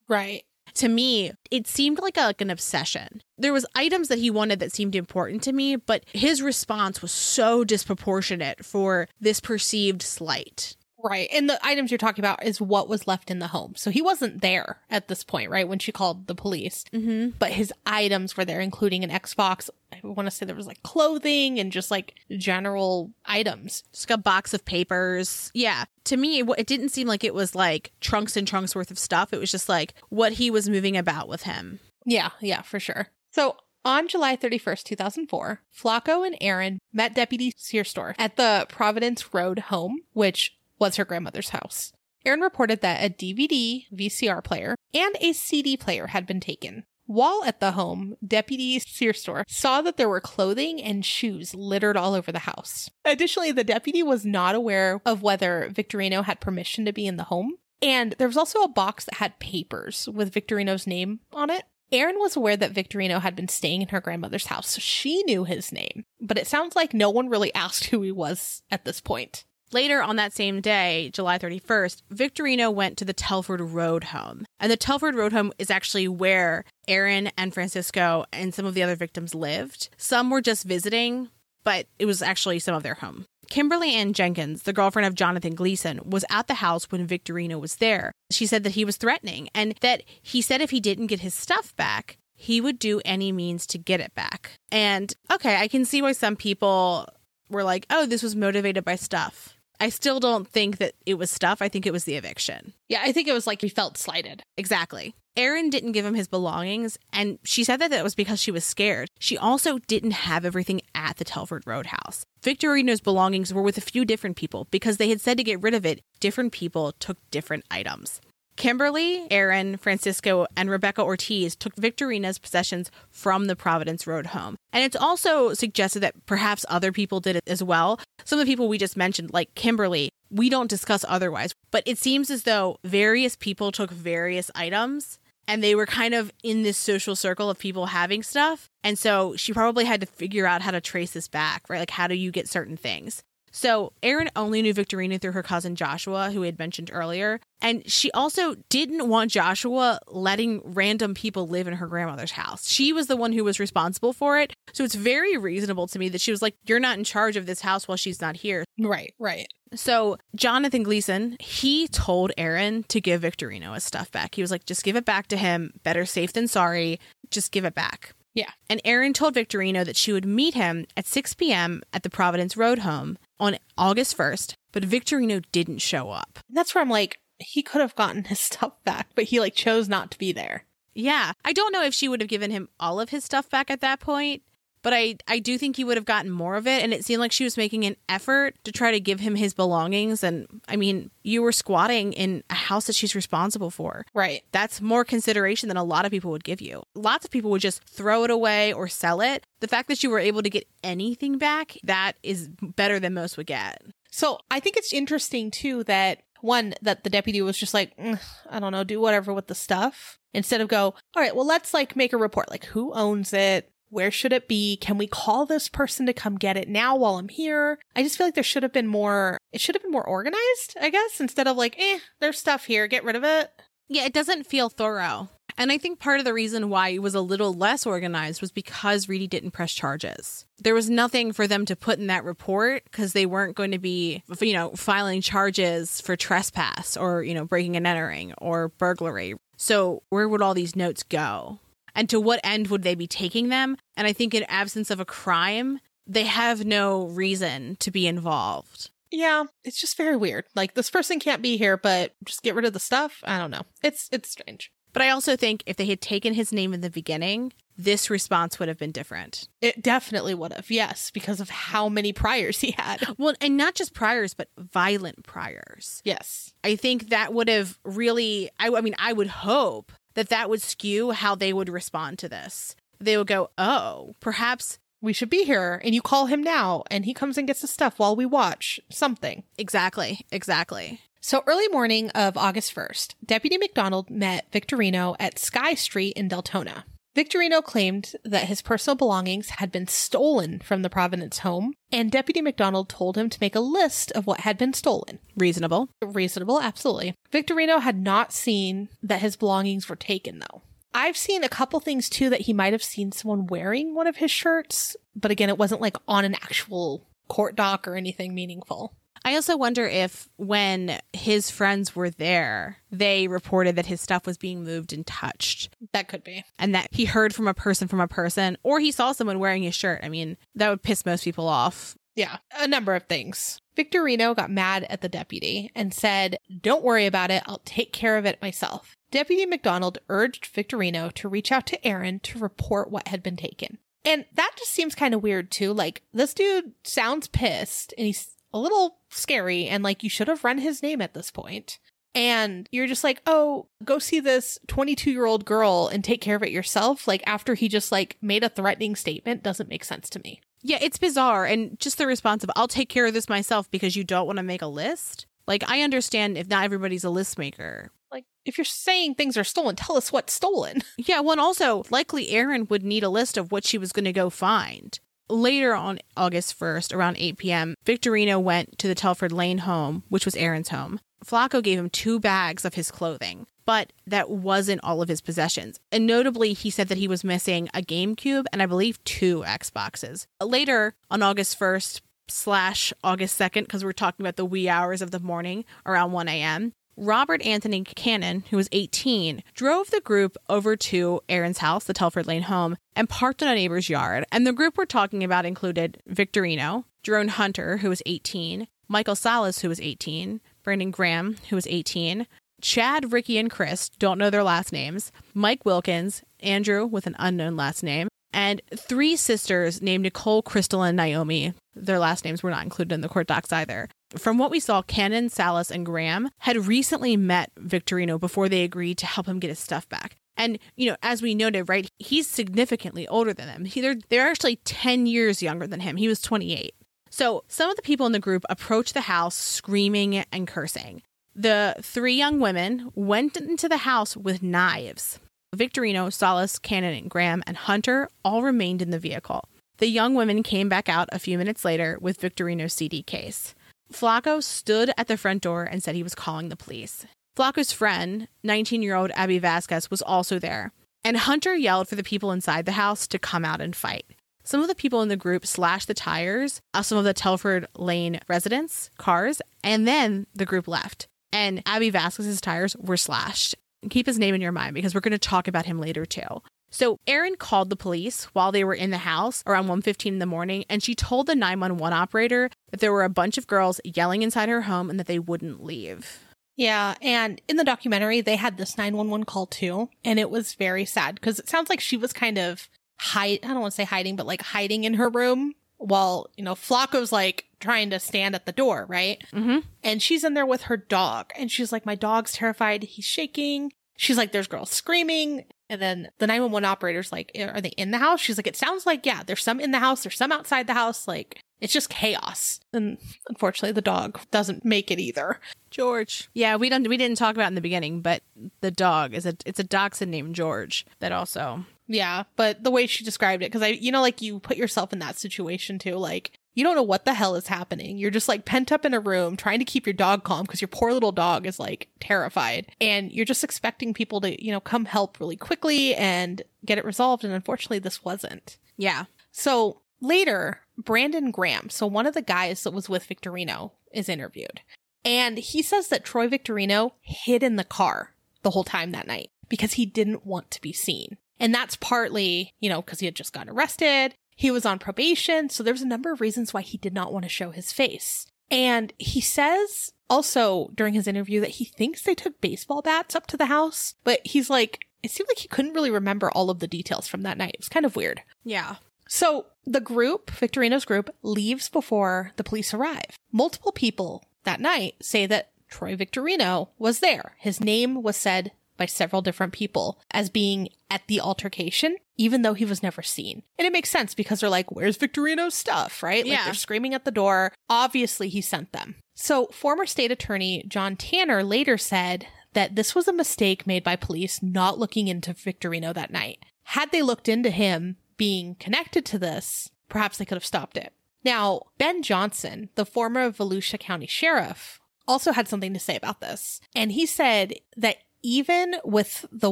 [0.07, 0.43] Right
[0.75, 3.21] to me, it seemed like a, like an obsession.
[3.37, 7.11] There was items that he wanted that seemed important to me, but his response was
[7.11, 10.75] so disproportionate for this perceived slight.
[11.03, 11.27] Right.
[11.33, 13.73] And the items you're talking about is what was left in the home.
[13.75, 15.67] So he wasn't there at this point, right?
[15.67, 16.85] When she called the police.
[16.93, 17.31] Mm-hmm.
[17.39, 19.69] But his items were there, including an Xbox.
[20.03, 23.83] Want to say there was like clothing and just like general items.
[23.93, 25.49] Just like a box of papers.
[25.53, 25.85] Yeah.
[26.05, 28.99] To me, it, it didn't seem like it was like trunks and trunks worth of
[28.99, 29.33] stuff.
[29.33, 31.79] It was just like what he was moving about with him.
[32.05, 32.31] Yeah.
[32.41, 33.07] Yeah, for sure.
[33.31, 33.55] So
[33.85, 39.99] on July 31st, 2004, Flaco and Erin met Deputy Searstor at the Providence Road home,
[40.13, 41.93] which was her grandmother's house.
[42.25, 46.85] Erin reported that a DVD, VCR player, and a CD player had been taken.
[47.05, 52.13] While at the home, Deputy Searstor saw that there were clothing and shoes littered all
[52.13, 52.89] over the house.
[53.03, 57.23] Additionally, the deputy was not aware of whether Victorino had permission to be in the
[57.23, 57.57] home.
[57.81, 61.65] And there was also a box that had papers with Victorino's name on it.
[61.91, 65.43] Erin was aware that Victorino had been staying in her grandmother's house, so she knew
[65.43, 66.05] his name.
[66.19, 69.43] But it sounds like no one really asked who he was at this point.
[69.73, 74.45] Later on that same day, July 31st, Victorino went to the Telford Road home.
[74.59, 78.83] And the Telford Road home is actually where Erin and Francisco and some of the
[78.83, 79.89] other victims lived.
[79.97, 81.29] Some were just visiting,
[81.63, 83.25] but it was actually some of their home.
[83.49, 87.77] Kimberly Ann Jenkins, the girlfriend of Jonathan Gleason, was at the house when Victorino was
[87.77, 88.11] there.
[88.29, 91.33] She said that he was threatening and that he said if he didn't get his
[91.33, 94.51] stuff back, he would do any means to get it back.
[94.71, 97.07] And okay, I can see why some people
[97.49, 99.55] were like, oh, this was motivated by stuff.
[99.83, 101.61] I still don't think that it was stuff.
[101.61, 102.71] I think it was the eviction.
[102.87, 104.41] Yeah, I think it was like he felt slighted.
[104.55, 105.13] Exactly.
[105.35, 108.63] Erin didn't give him his belongings, and she said that that was because she was
[108.63, 109.09] scared.
[109.19, 112.23] She also didn't have everything at the Telford Roadhouse.
[112.41, 115.73] Victorino's belongings were with a few different people because they had said to get rid
[115.73, 118.21] of it, different people took different items.
[118.55, 124.55] Kimberly, Erin, Francisco, and Rebecca Ortiz took Victorino's possessions from the Providence Road home.
[124.71, 127.99] And it's also suggested that perhaps other people did it as well.
[128.23, 131.97] Some of the people we just mentioned, like Kimberly, we don't discuss otherwise, but it
[131.97, 136.77] seems as though various people took various items and they were kind of in this
[136.77, 138.69] social circle of people having stuff.
[138.83, 141.79] And so she probably had to figure out how to trace this back, right?
[141.79, 143.23] Like, how do you get certain things?
[143.51, 147.39] So Erin only knew Victorino through her cousin Joshua, who we had mentioned earlier.
[147.63, 152.69] And she also didn't want Joshua letting random people live in her grandmother's house.
[152.69, 154.53] She was the one who was responsible for it.
[154.73, 157.45] So it's very reasonable to me that she was like, You're not in charge of
[157.45, 158.65] this house while she's not here.
[158.77, 159.47] Right, right.
[159.75, 164.35] So Jonathan Gleason, he told Erin to give Victorino his stuff back.
[164.35, 165.73] He was like, just give it back to him.
[165.83, 166.99] Better safe than sorry.
[167.31, 168.13] Just give it back.
[168.33, 168.51] Yeah.
[168.69, 171.81] And Erin told Victorino that she would meet him at 6 p.m.
[171.91, 176.39] at the Providence Road home on August 1st, but Victorino didn't show up.
[176.47, 179.55] And that's where I'm like, he could have gotten his stuff back, but he like
[179.55, 180.65] chose not to be there.
[180.95, 181.33] Yeah.
[181.43, 183.81] I don't know if she would have given him all of his stuff back at
[183.81, 184.43] that point,
[184.83, 186.83] but I, I do think he would have gotten more of it.
[186.83, 189.53] And it seemed like she was making an effort to try to give him his
[189.53, 190.23] belongings.
[190.23, 194.05] And I mean, you were squatting in a house that she's responsible for.
[194.13, 194.43] Right.
[194.51, 196.83] That's more consideration than a lot of people would give you.
[196.93, 199.45] Lots of people would just throw it away or sell it.
[199.61, 203.37] The fact that you were able to get anything back, that is better than most
[203.37, 203.81] would get.
[204.11, 208.19] So I think it's interesting too that one, that the deputy was just like, "Mm,
[208.49, 211.73] I don't know, do whatever with the stuff instead of go, all right, well, let's
[211.73, 212.49] like make a report.
[212.49, 213.71] Like who owns it?
[213.89, 214.75] Where should it be?
[214.77, 217.77] Can we call this person to come get it now while I'm here?
[217.95, 220.75] I just feel like there should have been more, it should have been more organized,
[220.81, 223.51] I guess, instead of like, eh, there's stuff here, get rid of it.
[223.87, 225.29] Yeah, it doesn't feel thorough.
[225.63, 228.51] And I think part of the reason why it was a little less organized was
[228.51, 230.43] because Reedy didn't press charges.
[230.59, 233.79] There was nothing for them to put in that report because they weren't going to
[233.79, 239.35] be, you know, filing charges for trespass or, you know, breaking and entering or burglary.
[239.55, 241.59] So where would all these notes go?
[241.95, 243.77] And to what end would they be taking them?
[243.95, 248.89] And I think in absence of a crime, they have no reason to be involved.
[249.11, 250.43] Yeah, it's just very weird.
[250.55, 253.21] Like this person can't be here, but just get rid of the stuff.
[253.23, 253.61] I don't know.
[253.81, 254.73] It's it's strange.
[254.93, 258.59] But I also think if they had taken his name in the beginning, this response
[258.59, 259.47] would have been different.
[259.59, 260.69] It definitely would have.
[260.69, 263.03] Yes, because of how many priors he had.
[263.17, 266.01] Well, and not just priors, but violent priors.
[266.05, 266.53] Yes.
[266.63, 270.61] I think that would have really, I, I mean, I would hope that that would
[270.61, 272.75] skew how they would respond to this.
[272.99, 277.03] They would go, oh, perhaps We should be here and you call him now and
[277.05, 279.43] he comes and gets the stuff while we watch something.
[279.57, 281.01] exactly, exactly.
[281.25, 286.83] So early morning of August 1st, Deputy McDonald met Victorino at Sky Street in Deltona.
[287.15, 292.41] Victorino claimed that his personal belongings had been stolen from the Providence home, and Deputy
[292.41, 295.19] McDonald told him to make a list of what had been stolen.
[295.37, 295.87] Reasonable.
[296.01, 297.15] Reasonable, absolutely.
[297.31, 300.63] Victorino had not seen that his belongings were taken, though.
[300.93, 304.17] I've seen a couple things too that he might have seen someone wearing one of
[304.17, 308.93] his shirts, but again, it wasn't like on an actual court dock or anything meaningful.
[309.25, 314.37] I also wonder if when his friends were there, they reported that his stuff was
[314.37, 315.73] being moved and touched.
[315.93, 316.43] That could be.
[316.59, 319.63] and that he heard from a person from a person or he saw someone wearing
[319.63, 320.01] his shirt.
[320.03, 321.95] I mean, that would piss most people off.
[322.15, 323.59] Yeah, a number of things.
[323.75, 328.17] Victorino got mad at the deputy and said, Don't worry about it, I'll take care
[328.17, 328.95] of it myself.
[329.09, 333.79] Deputy McDonald urged Victorino to reach out to Erin to report what had been taken.
[334.05, 335.73] And that just seems kind of weird too.
[335.73, 340.43] Like, this dude sounds pissed and he's a little scary, and like, you should have
[340.43, 341.79] run his name at this point.
[342.15, 346.35] And you're just like, oh, go see this 22 year old girl and take care
[346.35, 347.07] of it yourself.
[347.07, 350.39] Like, after he just like made a threatening statement doesn't make sense to me.
[350.61, 351.45] Yeah, it's bizarre.
[351.45, 354.37] And just the response of, I'll take care of this myself because you don't want
[354.37, 355.25] to make a list.
[355.47, 357.91] Like, I understand if not everybody's a list maker.
[358.11, 360.83] Like, if you're saying things are stolen, tell us what's stolen.
[360.97, 364.05] Yeah, well, and also likely Erin would need a list of what she was going
[364.05, 364.99] to go find.
[365.29, 370.25] Later on August 1st, around 8 p.m., Victorino went to the Telford Lane home, which
[370.25, 370.99] was Erin's home.
[371.25, 375.79] Flaco gave him two bags of his clothing, but that wasn't all of his possessions.
[375.93, 380.25] And notably, he said that he was missing a GameCube and I believe two Xboxes.
[380.41, 385.11] Later, on August 1st, slash August 2nd, because we're talking about the wee hours of
[385.11, 390.75] the morning around 1 a.m., Robert Anthony Cannon, who was 18, drove the group over
[390.75, 394.25] to Erin's house, the Telford Lane home, and parked in a neighbor's yard.
[394.31, 399.59] And the group we're talking about included Victorino, Jerone Hunter, who was 18, Michael Salas,
[399.59, 402.27] who was 18, Brandon Graham, who was 18,
[402.61, 407.57] Chad, Ricky, and Chris, don't know their last names, Mike Wilkins, Andrew with an unknown
[407.57, 411.53] last name, and three sisters named Nicole, Crystal, and Naomi.
[411.75, 413.89] Their last names were not included in the court docs either.
[414.17, 418.97] From what we saw, Cannon, Salas, and Graham had recently met Victorino before they agreed
[418.99, 420.17] to help him get his stuff back.
[420.37, 423.65] And, you know, as we noted, right, he's significantly older than them.
[423.65, 425.97] He, they're, they're actually 10 years younger than him.
[425.97, 426.73] He was 28.
[427.09, 431.03] So some of the people in the group approached the house screaming and cursing.
[431.35, 435.19] The three young women went into the house with knives.
[435.55, 439.47] Victorino, Salas, Cannon, and Graham, and Hunter all remained in the vehicle.
[439.77, 443.53] The young women came back out a few minutes later with Victorino's CD case.
[443.93, 447.05] Flaco stood at the front door and said he was calling the police.
[447.37, 450.71] Flaco's friend, 19 year old Abby Vasquez, was also there,
[451.03, 454.05] and Hunter yelled for the people inside the house to come out and fight.
[454.43, 457.67] Some of the people in the group slashed the tires of some of the Telford
[457.77, 461.07] Lane residents' cars, and then the group left.
[461.31, 463.55] And Abby Vasquez's tires were slashed.
[463.89, 466.41] Keep his name in your mind because we're going to talk about him later too.
[466.73, 470.25] So Erin called the police while they were in the house around 1:15 in the
[470.25, 474.23] morning and she told the 911 operator that there were a bunch of girls yelling
[474.23, 476.19] inside her home and that they wouldn't leave.
[476.55, 480.83] Yeah, and in the documentary they had this 911 call too, and it was very
[480.83, 482.67] sad because it sounds like she was kind of
[482.99, 486.43] hide I don't want to say hiding, but like hiding in her room while, you
[486.43, 489.23] know, Flaco's like trying to stand at the door, right?
[489.31, 489.59] Mm-hmm.
[489.83, 493.73] And she's in there with her dog and she's like my dog's terrified, he's shaking.
[493.95, 497.89] She's like there's girls screaming and then the 911 operator's like, eh, are they in
[497.89, 498.21] the house?
[498.21, 500.75] She's like, it sounds like, yeah, there's some in the house, there's some outside the
[500.75, 501.07] house.
[501.07, 502.59] Like, it's just chaos.
[502.71, 505.39] And unfortunately, the dog doesn't make it either.
[505.71, 506.29] George.
[506.35, 508.21] Yeah, we don't we didn't talk about in the beginning, but
[508.61, 512.85] the dog is a it's a dachshund named George that also Yeah, but the way
[512.85, 515.95] she described it, because I, you know, like you put yourself in that situation too.
[515.95, 517.97] Like, you don't know what the hell is happening.
[517.97, 520.61] You're just like pent up in a room trying to keep your dog calm because
[520.61, 522.71] your poor little dog is like terrified.
[522.79, 526.85] And you're just expecting people to, you know, come help really quickly and get it
[526.85, 527.23] resolved.
[527.23, 528.57] And unfortunately, this wasn't.
[528.77, 529.05] Yeah.
[529.31, 534.61] So later, Brandon Graham, so one of the guys that was with Victorino, is interviewed.
[535.05, 539.29] And he says that Troy Victorino hid in the car the whole time that night
[539.49, 541.17] because he didn't want to be seen.
[541.39, 544.15] And that's partly, you know, because he had just gotten arrested.
[544.35, 547.23] He was on probation, so there's a number of reasons why he did not want
[547.23, 548.27] to show his face.
[548.49, 553.27] And he says also during his interview that he thinks they took baseball bats up
[553.27, 556.59] to the house, but he's like, it seemed like he couldn't really remember all of
[556.59, 557.55] the details from that night.
[557.55, 558.21] It was kind of weird.
[558.43, 558.75] Yeah.
[559.07, 563.17] So the group, Victorino's group, leaves before the police arrive.
[563.31, 567.35] Multiple people that night say that Troy Victorino was there.
[567.39, 568.51] His name was said
[568.83, 573.41] by several different people as being at the altercation, even though he was never seen.
[573.57, 576.25] And it makes sense because they're like, where's Victorino's stuff, right?
[576.25, 576.43] Like Yeah.
[576.43, 577.53] they're screaming at the door.
[577.69, 578.95] Obviously, he sent them.
[579.15, 583.95] So, former state attorney John Tanner later said that this was a mistake made by
[583.95, 586.39] police not looking into Victorino that night.
[586.63, 590.91] Had they looked into him being connected to this, perhaps they could have stopped it.
[591.23, 596.59] Now, Ben Johnson, the former Volusia County Sheriff, also had something to say about this.
[596.75, 599.51] And he said that even with the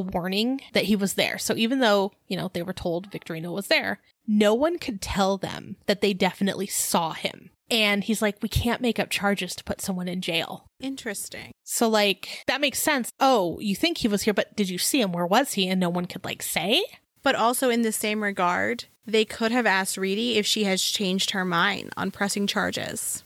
[0.00, 3.68] warning that he was there, so even though, you know, they were told Victorino was
[3.68, 7.50] there, no one could tell them that they definitely saw him.
[7.70, 10.66] And he's like, we can't make up charges to put someone in jail.
[10.80, 11.52] Interesting.
[11.64, 13.10] So, like, that makes sense.
[13.18, 15.12] Oh, you think he was here, but did you see him?
[15.12, 15.68] Where was he?
[15.68, 16.84] And no one could, like, say?
[17.22, 21.30] But also in the same regard, they could have asked Reedy if she has changed
[21.30, 23.24] her mind on pressing charges.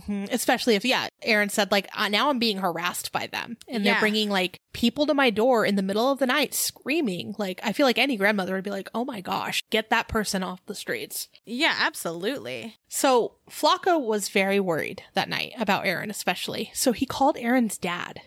[0.00, 3.56] Hmm Especially if, yeah, Erin said, like, uh, now I'm being harassed by them.
[3.68, 7.34] And they're bringing, like, people to my door in the middle of the night screaming.
[7.38, 10.42] Like, I feel like any grandmother would be like, oh my gosh, get that person
[10.42, 11.28] off the streets.
[11.44, 12.78] Yeah, absolutely.
[12.88, 16.70] So Flaco was very worried that night about Erin, especially.
[16.74, 18.20] So he called Erin's dad.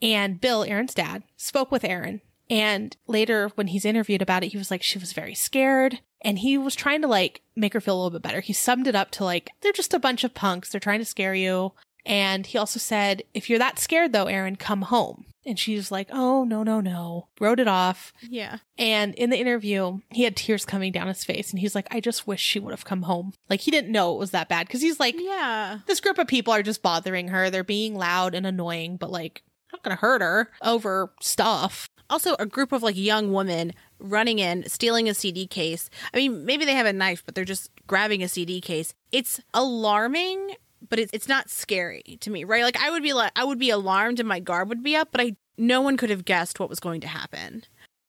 [0.00, 2.20] And Bill, Erin's dad, spoke with Erin.
[2.50, 6.00] And later, when he's interviewed about it, he was like, she was very scared.
[6.22, 8.40] And he was trying to like make her feel a little bit better.
[8.40, 10.70] He summed it up to like, they're just a bunch of punks.
[10.70, 11.72] They're trying to scare you.
[12.06, 15.26] And he also said, if you're that scared though, Erin, come home.
[15.44, 17.26] And she's like, oh, no, no, no.
[17.40, 18.12] Wrote it off.
[18.20, 18.58] Yeah.
[18.78, 21.50] And in the interview, he had tears coming down his face.
[21.50, 23.32] And he's like, I just wish she would have come home.
[23.50, 24.68] Like, he didn't know it was that bad.
[24.68, 25.80] Cause he's like, Yeah.
[25.86, 27.50] this group of people are just bothering her.
[27.50, 31.88] They're being loud and annoying, but like, not gonna hurt her over stuff.
[32.08, 33.72] Also, a group of like young women
[34.02, 35.88] running in, stealing a CD case.
[36.12, 38.94] I mean, maybe they have a knife, but they're just grabbing a CD case.
[39.10, 40.54] It's alarming,
[40.88, 42.64] but it's it's not scary to me, right?
[42.64, 45.08] Like I would be like I would be alarmed and my guard would be up,
[45.12, 47.64] but I no one could have guessed what was going to happen.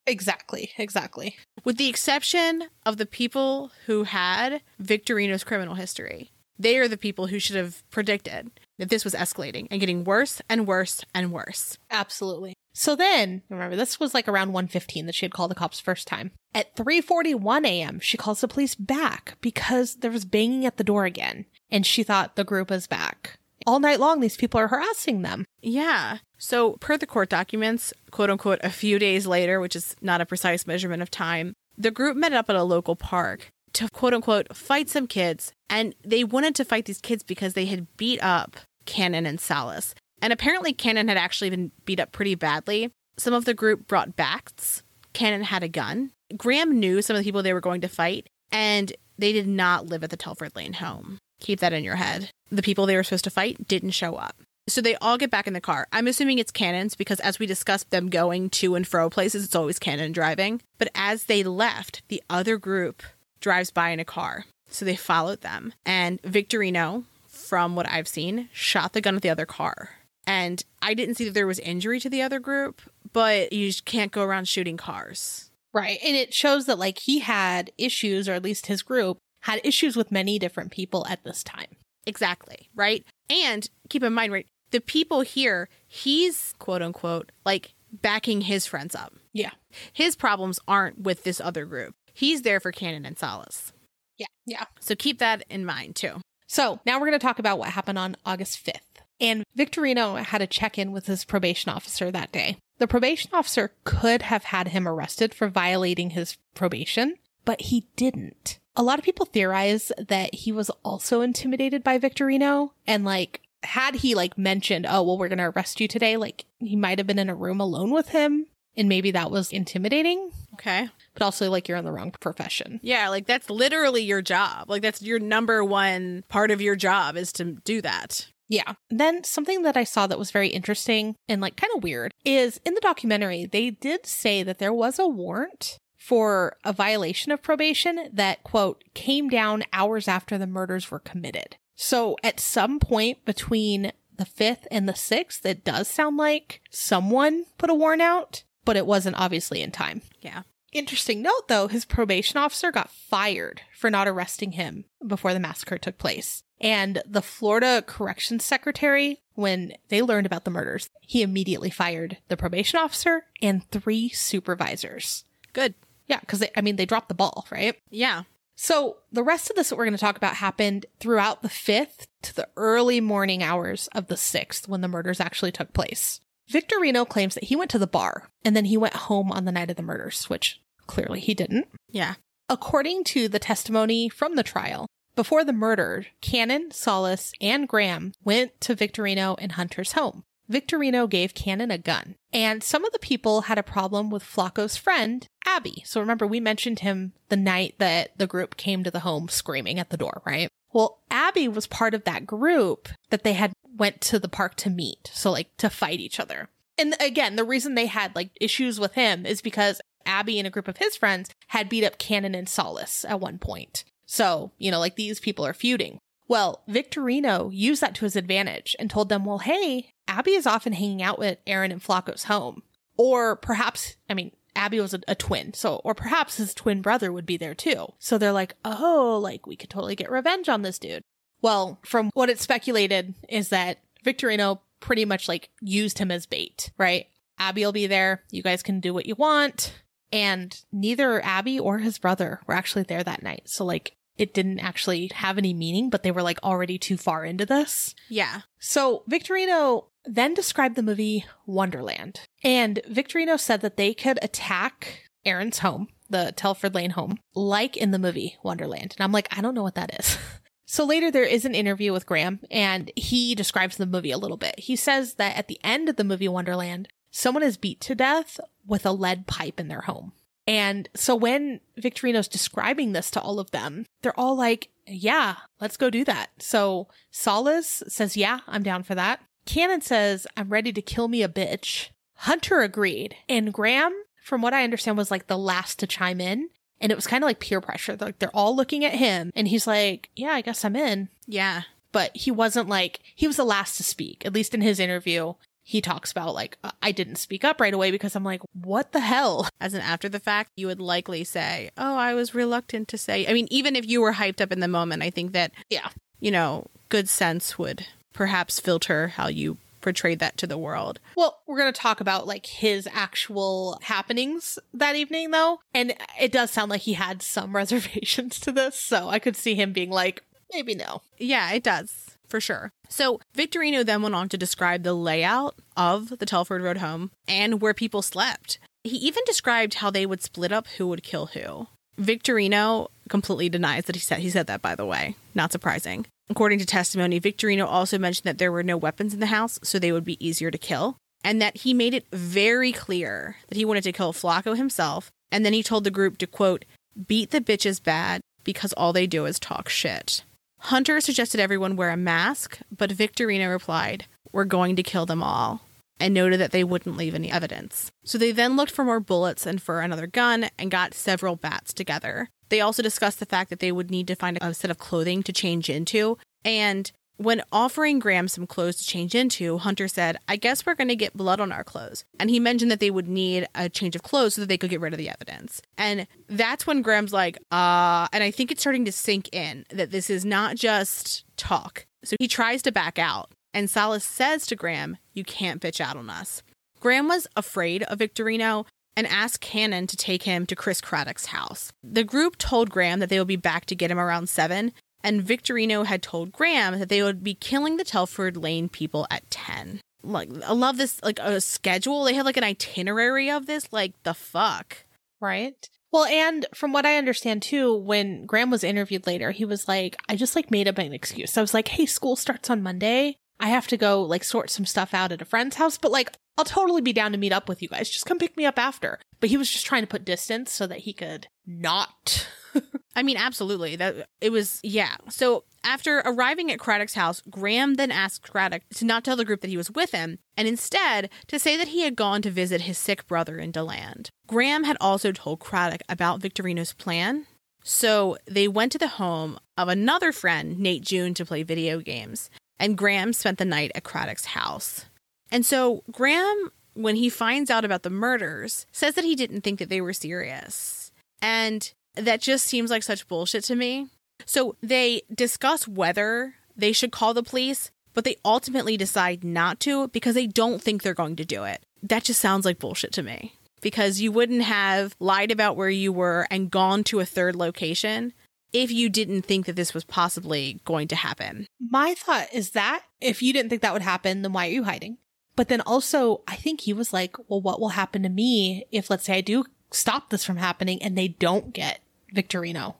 [0.05, 0.71] Exactly.
[0.77, 1.37] Exactly.
[1.63, 6.31] With the exception of the people who had Victorino's criminal history.
[6.59, 10.41] They are the people who should have predicted that this was escalating and getting worse
[10.49, 11.77] and worse and worse.
[11.89, 12.53] Absolutely.
[12.73, 16.07] So then, remember, this was like around 1.15 that she had called the cops first
[16.07, 16.31] time.
[16.55, 21.05] At 3.41 a.m., she calls the police back because there was banging at the door
[21.05, 21.45] again.
[21.69, 23.37] And she thought the group was back.
[23.65, 25.45] All night long, these people are harassing them.
[25.61, 26.17] Yeah.
[26.37, 30.25] So, per the court documents, quote unquote, a few days later, which is not a
[30.25, 34.55] precise measurement of time, the group met up at a local park to quote unquote
[34.55, 35.53] fight some kids.
[35.69, 39.95] And they wanted to fight these kids because they had beat up Cannon and Salas.
[40.23, 42.89] And apparently, Cannon had actually been beat up pretty badly.
[43.17, 44.81] Some of the group brought bats.
[45.11, 46.11] Cannon had a gun.
[46.37, 49.87] Graham knew some of the people they were going to fight, and they did not
[49.87, 51.17] live at the Telford Lane home.
[51.41, 52.31] Keep that in your head.
[52.49, 54.37] The people they were supposed to fight didn't show up.
[54.65, 55.87] So they all get back in the car.
[55.91, 59.55] I'm assuming it's Cannon's because as we discussed them going to and fro places, it's
[59.55, 60.61] always Cannon driving.
[60.77, 63.03] But as they left, the other group
[63.41, 64.45] drives by in a car.
[64.69, 65.73] So they followed them.
[65.85, 69.89] And Victorino, from what I've seen, shot the gun at the other car.
[70.25, 72.81] And I didn't see that there was injury to the other group,
[73.11, 75.51] but you just can't go around shooting cars.
[75.73, 75.99] Right.
[76.03, 79.95] And it shows that like he had issues, or at least his group had issues
[79.95, 81.75] with many different people at this time.
[82.05, 82.69] Exactly.
[82.75, 83.05] Right.
[83.29, 88.95] And keep in mind, right, the people here, he's quote unquote like backing his friends
[88.95, 89.13] up.
[89.33, 89.51] Yeah.
[89.91, 91.95] His problems aren't with this other group.
[92.13, 93.73] He's there for Cannon and Salas.
[94.17, 94.27] Yeah.
[94.45, 94.65] Yeah.
[94.79, 96.21] So keep that in mind too.
[96.47, 99.02] So now we're going to talk about what happened on August 5th.
[99.23, 102.57] And Victorino had a check in with his probation officer that day.
[102.77, 108.59] The probation officer could have had him arrested for violating his probation, but he didn't.
[108.75, 113.95] A lot of people theorize that he was also intimidated by Victorino and like had
[113.95, 117.07] he like mentioned, "Oh, well we're going to arrest you today," like he might have
[117.07, 120.89] been in a room alone with him and maybe that was intimidating, Okay.
[121.13, 122.79] but also like you're in the wrong profession.
[122.83, 124.69] Yeah, like that's literally your job.
[124.69, 128.27] Like that's your number one part of your job is to do that.
[128.47, 128.73] Yeah.
[128.89, 132.59] Then something that I saw that was very interesting and like kind of weird is
[132.65, 137.41] in the documentary, they did say that there was a warrant for a violation of
[137.41, 141.55] probation that, quote, came down hours after the murders were committed.
[141.75, 147.45] So at some point between the 5th and the 6th, it does sound like someone
[147.57, 150.01] put a warrant out, but it wasn't obviously in time.
[150.21, 150.43] Yeah.
[150.73, 155.77] Interesting note though, his probation officer got fired for not arresting him before the massacre
[155.77, 156.43] took place.
[156.59, 162.37] And the Florida Corrections Secretary, when they learned about the murders, he immediately fired the
[162.37, 165.25] probation officer and three supervisors.
[165.51, 165.75] Good.
[166.07, 167.75] Yeah, because I mean, they dropped the ball, right?
[167.89, 168.23] Yeah.
[168.55, 172.07] So the rest of this that we're going to talk about happened throughout the 5th
[172.23, 176.21] to the early morning hours of the 6th when the murders actually took place.
[176.49, 179.51] Victorino claims that he went to the bar and then he went home on the
[179.51, 181.67] night of the murders, which clearly he didn't.
[181.89, 182.15] Yeah.
[182.49, 188.59] According to the testimony from the trial, before the murder, Cannon, Salas, and Graham went
[188.61, 190.23] to Victorino and Hunter's home.
[190.49, 194.75] Victorino gave Cannon a gun, and some of the people had a problem with Flaco's
[194.75, 195.83] friend, Abby.
[195.85, 199.79] So remember, we mentioned him the night that the group came to the home screaming
[199.79, 200.49] at the door, right?
[200.73, 204.69] Well, Abby was part of that group that they had went to the park to
[204.69, 205.11] meet.
[205.13, 206.49] So like to fight each other.
[206.77, 210.51] And again, the reason they had like issues with him is because Abby and a
[210.51, 213.83] group of his friends had beat up Cannon and Salas at one point.
[214.05, 215.99] So, you know, like these people are feuding.
[216.27, 220.73] Well, Victorino used that to his advantage and told them, well, hey, Abby is often
[220.73, 222.63] hanging out with Erin and Flaco's home.
[222.97, 227.11] Or perhaps, I mean, Abby was a, a, twin, so, or perhaps his twin brother
[227.11, 227.87] would be there too.
[227.99, 231.03] So they're like, oh, like we could totally get revenge on this dude.
[231.41, 236.71] Well, from what it's speculated is that Victorino pretty much like used him as bait,
[236.77, 237.07] right?
[237.39, 238.23] Abby will be there.
[238.31, 239.73] You guys can do what you want.
[240.13, 243.43] And neither Abby or his brother were actually there that night.
[243.45, 247.25] So like it didn't actually have any meaning, but they were like already too far
[247.25, 247.95] into this.
[248.09, 248.41] Yeah.
[248.59, 252.21] So Victorino then described the movie Wonderland.
[252.43, 257.89] And Victorino said that they could attack Erin's home, the Telford Lane home, like in
[257.89, 258.93] the movie Wonderland.
[258.95, 260.17] And I'm like, I don't know what that is.
[260.65, 264.37] So later there is an interview with Graham and he describes the movie a little
[264.37, 264.57] bit.
[264.57, 268.39] He says that at the end of the movie Wonderland, someone is beat to death
[268.67, 270.11] with a lead pipe in their home.
[270.45, 275.77] And so when Victorino's describing this to all of them, they're all like, yeah, let's
[275.77, 276.31] go do that.
[276.39, 279.21] So Salas says, yeah, I'm down for that.
[279.45, 281.89] Cannon says, I'm ready to kill me a bitch.
[282.15, 283.15] Hunter agreed.
[283.29, 286.49] And Graham, from what I understand, was like the last to chime in.
[286.81, 287.95] And it was kind of like peer pressure.
[287.97, 291.07] Like they're all looking at him and he's like, yeah, I guess I'm in.
[291.27, 291.61] Yeah.
[291.93, 295.35] But he wasn't like, he was the last to speak, at least in his interview
[295.63, 298.91] he talks about like uh, I didn't speak up right away because I'm like, what
[298.91, 299.47] the hell?
[299.59, 303.25] As an after the fact, you would likely say, "Oh, I was reluctant to say."
[303.27, 305.89] I mean, even if you were hyped up in the moment, I think that yeah,
[306.19, 310.99] you know, good sense would perhaps filter how you portrayed that to the world.
[311.15, 316.31] Well, we're going to talk about like his actual happenings that evening though, and it
[316.31, 319.89] does sound like he had some reservations to this, so I could see him being
[319.89, 321.01] like, maybe no.
[321.17, 322.71] Yeah, it does for sure.
[322.89, 327.61] So Victorino then went on to describe the layout of the Telford Road home and
[327.61, 328.57] where people slept.
[328.83, 331.67] He even described how they would split up who would kill who.
[331.99, 335.15] Victorino completely denies that he said he said that by the way.
[335.35, 336.07] Not surprising.
[336.27, 339.77] According to testimony, Victorino also mentioned that there were no weapons in the house, so
[339.77, 343.65] they would be easier to kill, and that he made it very clear that he
[343.65, 346.65] wanted to kill Flaco himself, and then he told the group to quote,
[347.05, 350.23] beat the bitches bad because all they do is talk shit.
[350.67, 355.59] Hunter suggested everyone wear a mask, but Victorino replied, We're going to kill them all,
[355.99, 357.91] and noted that they wouldn't leave any evidence.
[358.05, 361.73] So they then looked for more bullets and for another gun and got several bats
[361.73, 362.29] together.
[362.47, 365.21] They also discussed the fact that they would need to find a set of clothing
[365.23, 370.35] to change into, and when offering Graham some clothes to change into, Hunter said, I
[370.35, 372.03] guess we're going to get blood on our clothes.
[372.19, 374.69] And he mentioned that they would need a change of clothes so that they could
[374.69, 375.61] get rid of the evidence.
[375.77, 379.91] And that's when Graham's like, uh, and I think it's starting to sink in that
[379.91, 381.85] this is not just talk.
[382.03, 383.31] So he tries to back out.
[383.53, 386.41] And Salas says to Graham, You can't bitch out on us.
[386.79, 391.71] Graham was afraid of Victorino and asked Cannon to take him to Chris Craddock's house.
[391.83, 394.71] The group told Graham that they would be back to get him around 7,
[395.03, 399.29] and Victorino had told Graham that they would be killing the Telford Lane people at
[399.29, 399.81] 10.
[400.03, 402.03] Like, I love this, like, a schedule.
[402.03, 403.71] They have, like, an itinerary of this.
[403.71, 404.85] Like, the fuck.
[405.21, 405.69] Right.
[405.93, 409.95] Well, and from what I understand too, when Graham was interviewed later, he was like,
[410.09, 411.37] I just like made up an excuse.
[411.37, 413.15] I was like, hey, school starts on Monday.
[413.39, 416.11] I have to go like sort some stuff out at a friend's house, but like
[416.35, 417.91] I'll totally be down to meet up with you guys.
[417.91, 418.99] Just come pick me up after.
[419.19, 422.27] But he was just trying to put distance so that he could not
[422.95, 423.75] I mean, absolutely.
[423.75, 424.95] That it was yeah.
[425.09, 429.41] So after arriving at Craddock's house, Graham then asked Craddock to not tell the group
[429.41, 432.61] that he was with him, and instead to say that he had gone to visit
[432.61, 434.09] his sick brother in DeLand.
[434.27, 437.25] Graham had also told Craddock about Victorino's plan,
[437.63, 442.29] so they went to the home of another friend, Nate June, to play video games,
[442.59, 444.85] and Graham spent the night at Craddock's house.
[445.31, 449.59] And so Graham, when he finds out about the murders, says that he didn't think
[449.59, 450.91] that they were serious.
[451.21, 453.87] And that just seems like such bullshit to me.
[454.25, 459.87] So they discuss whether they should call the police, but they ultimately decide not to
[459.89, 461.63] because they don't think they're going to do it.
[461.81, 463.35] That just sounds like bullshit to me.
[463.61, 468.13] Because you wouldn't have lied about where you were and gone to a third location
[468.51, 471.47] if you didn't think that this was possibly going to happen.
[471.59, 474.63] My thought is that if you didn't think that would happen, then why are you
[474.63, 474.97] hiding?
[475.35, 478.89] But then also, I think he was like, well, what will happen to me if,
[478.89, 481.79] let's say, I do stop this from happening and they don't get
[482.13, 482.75] Victorino.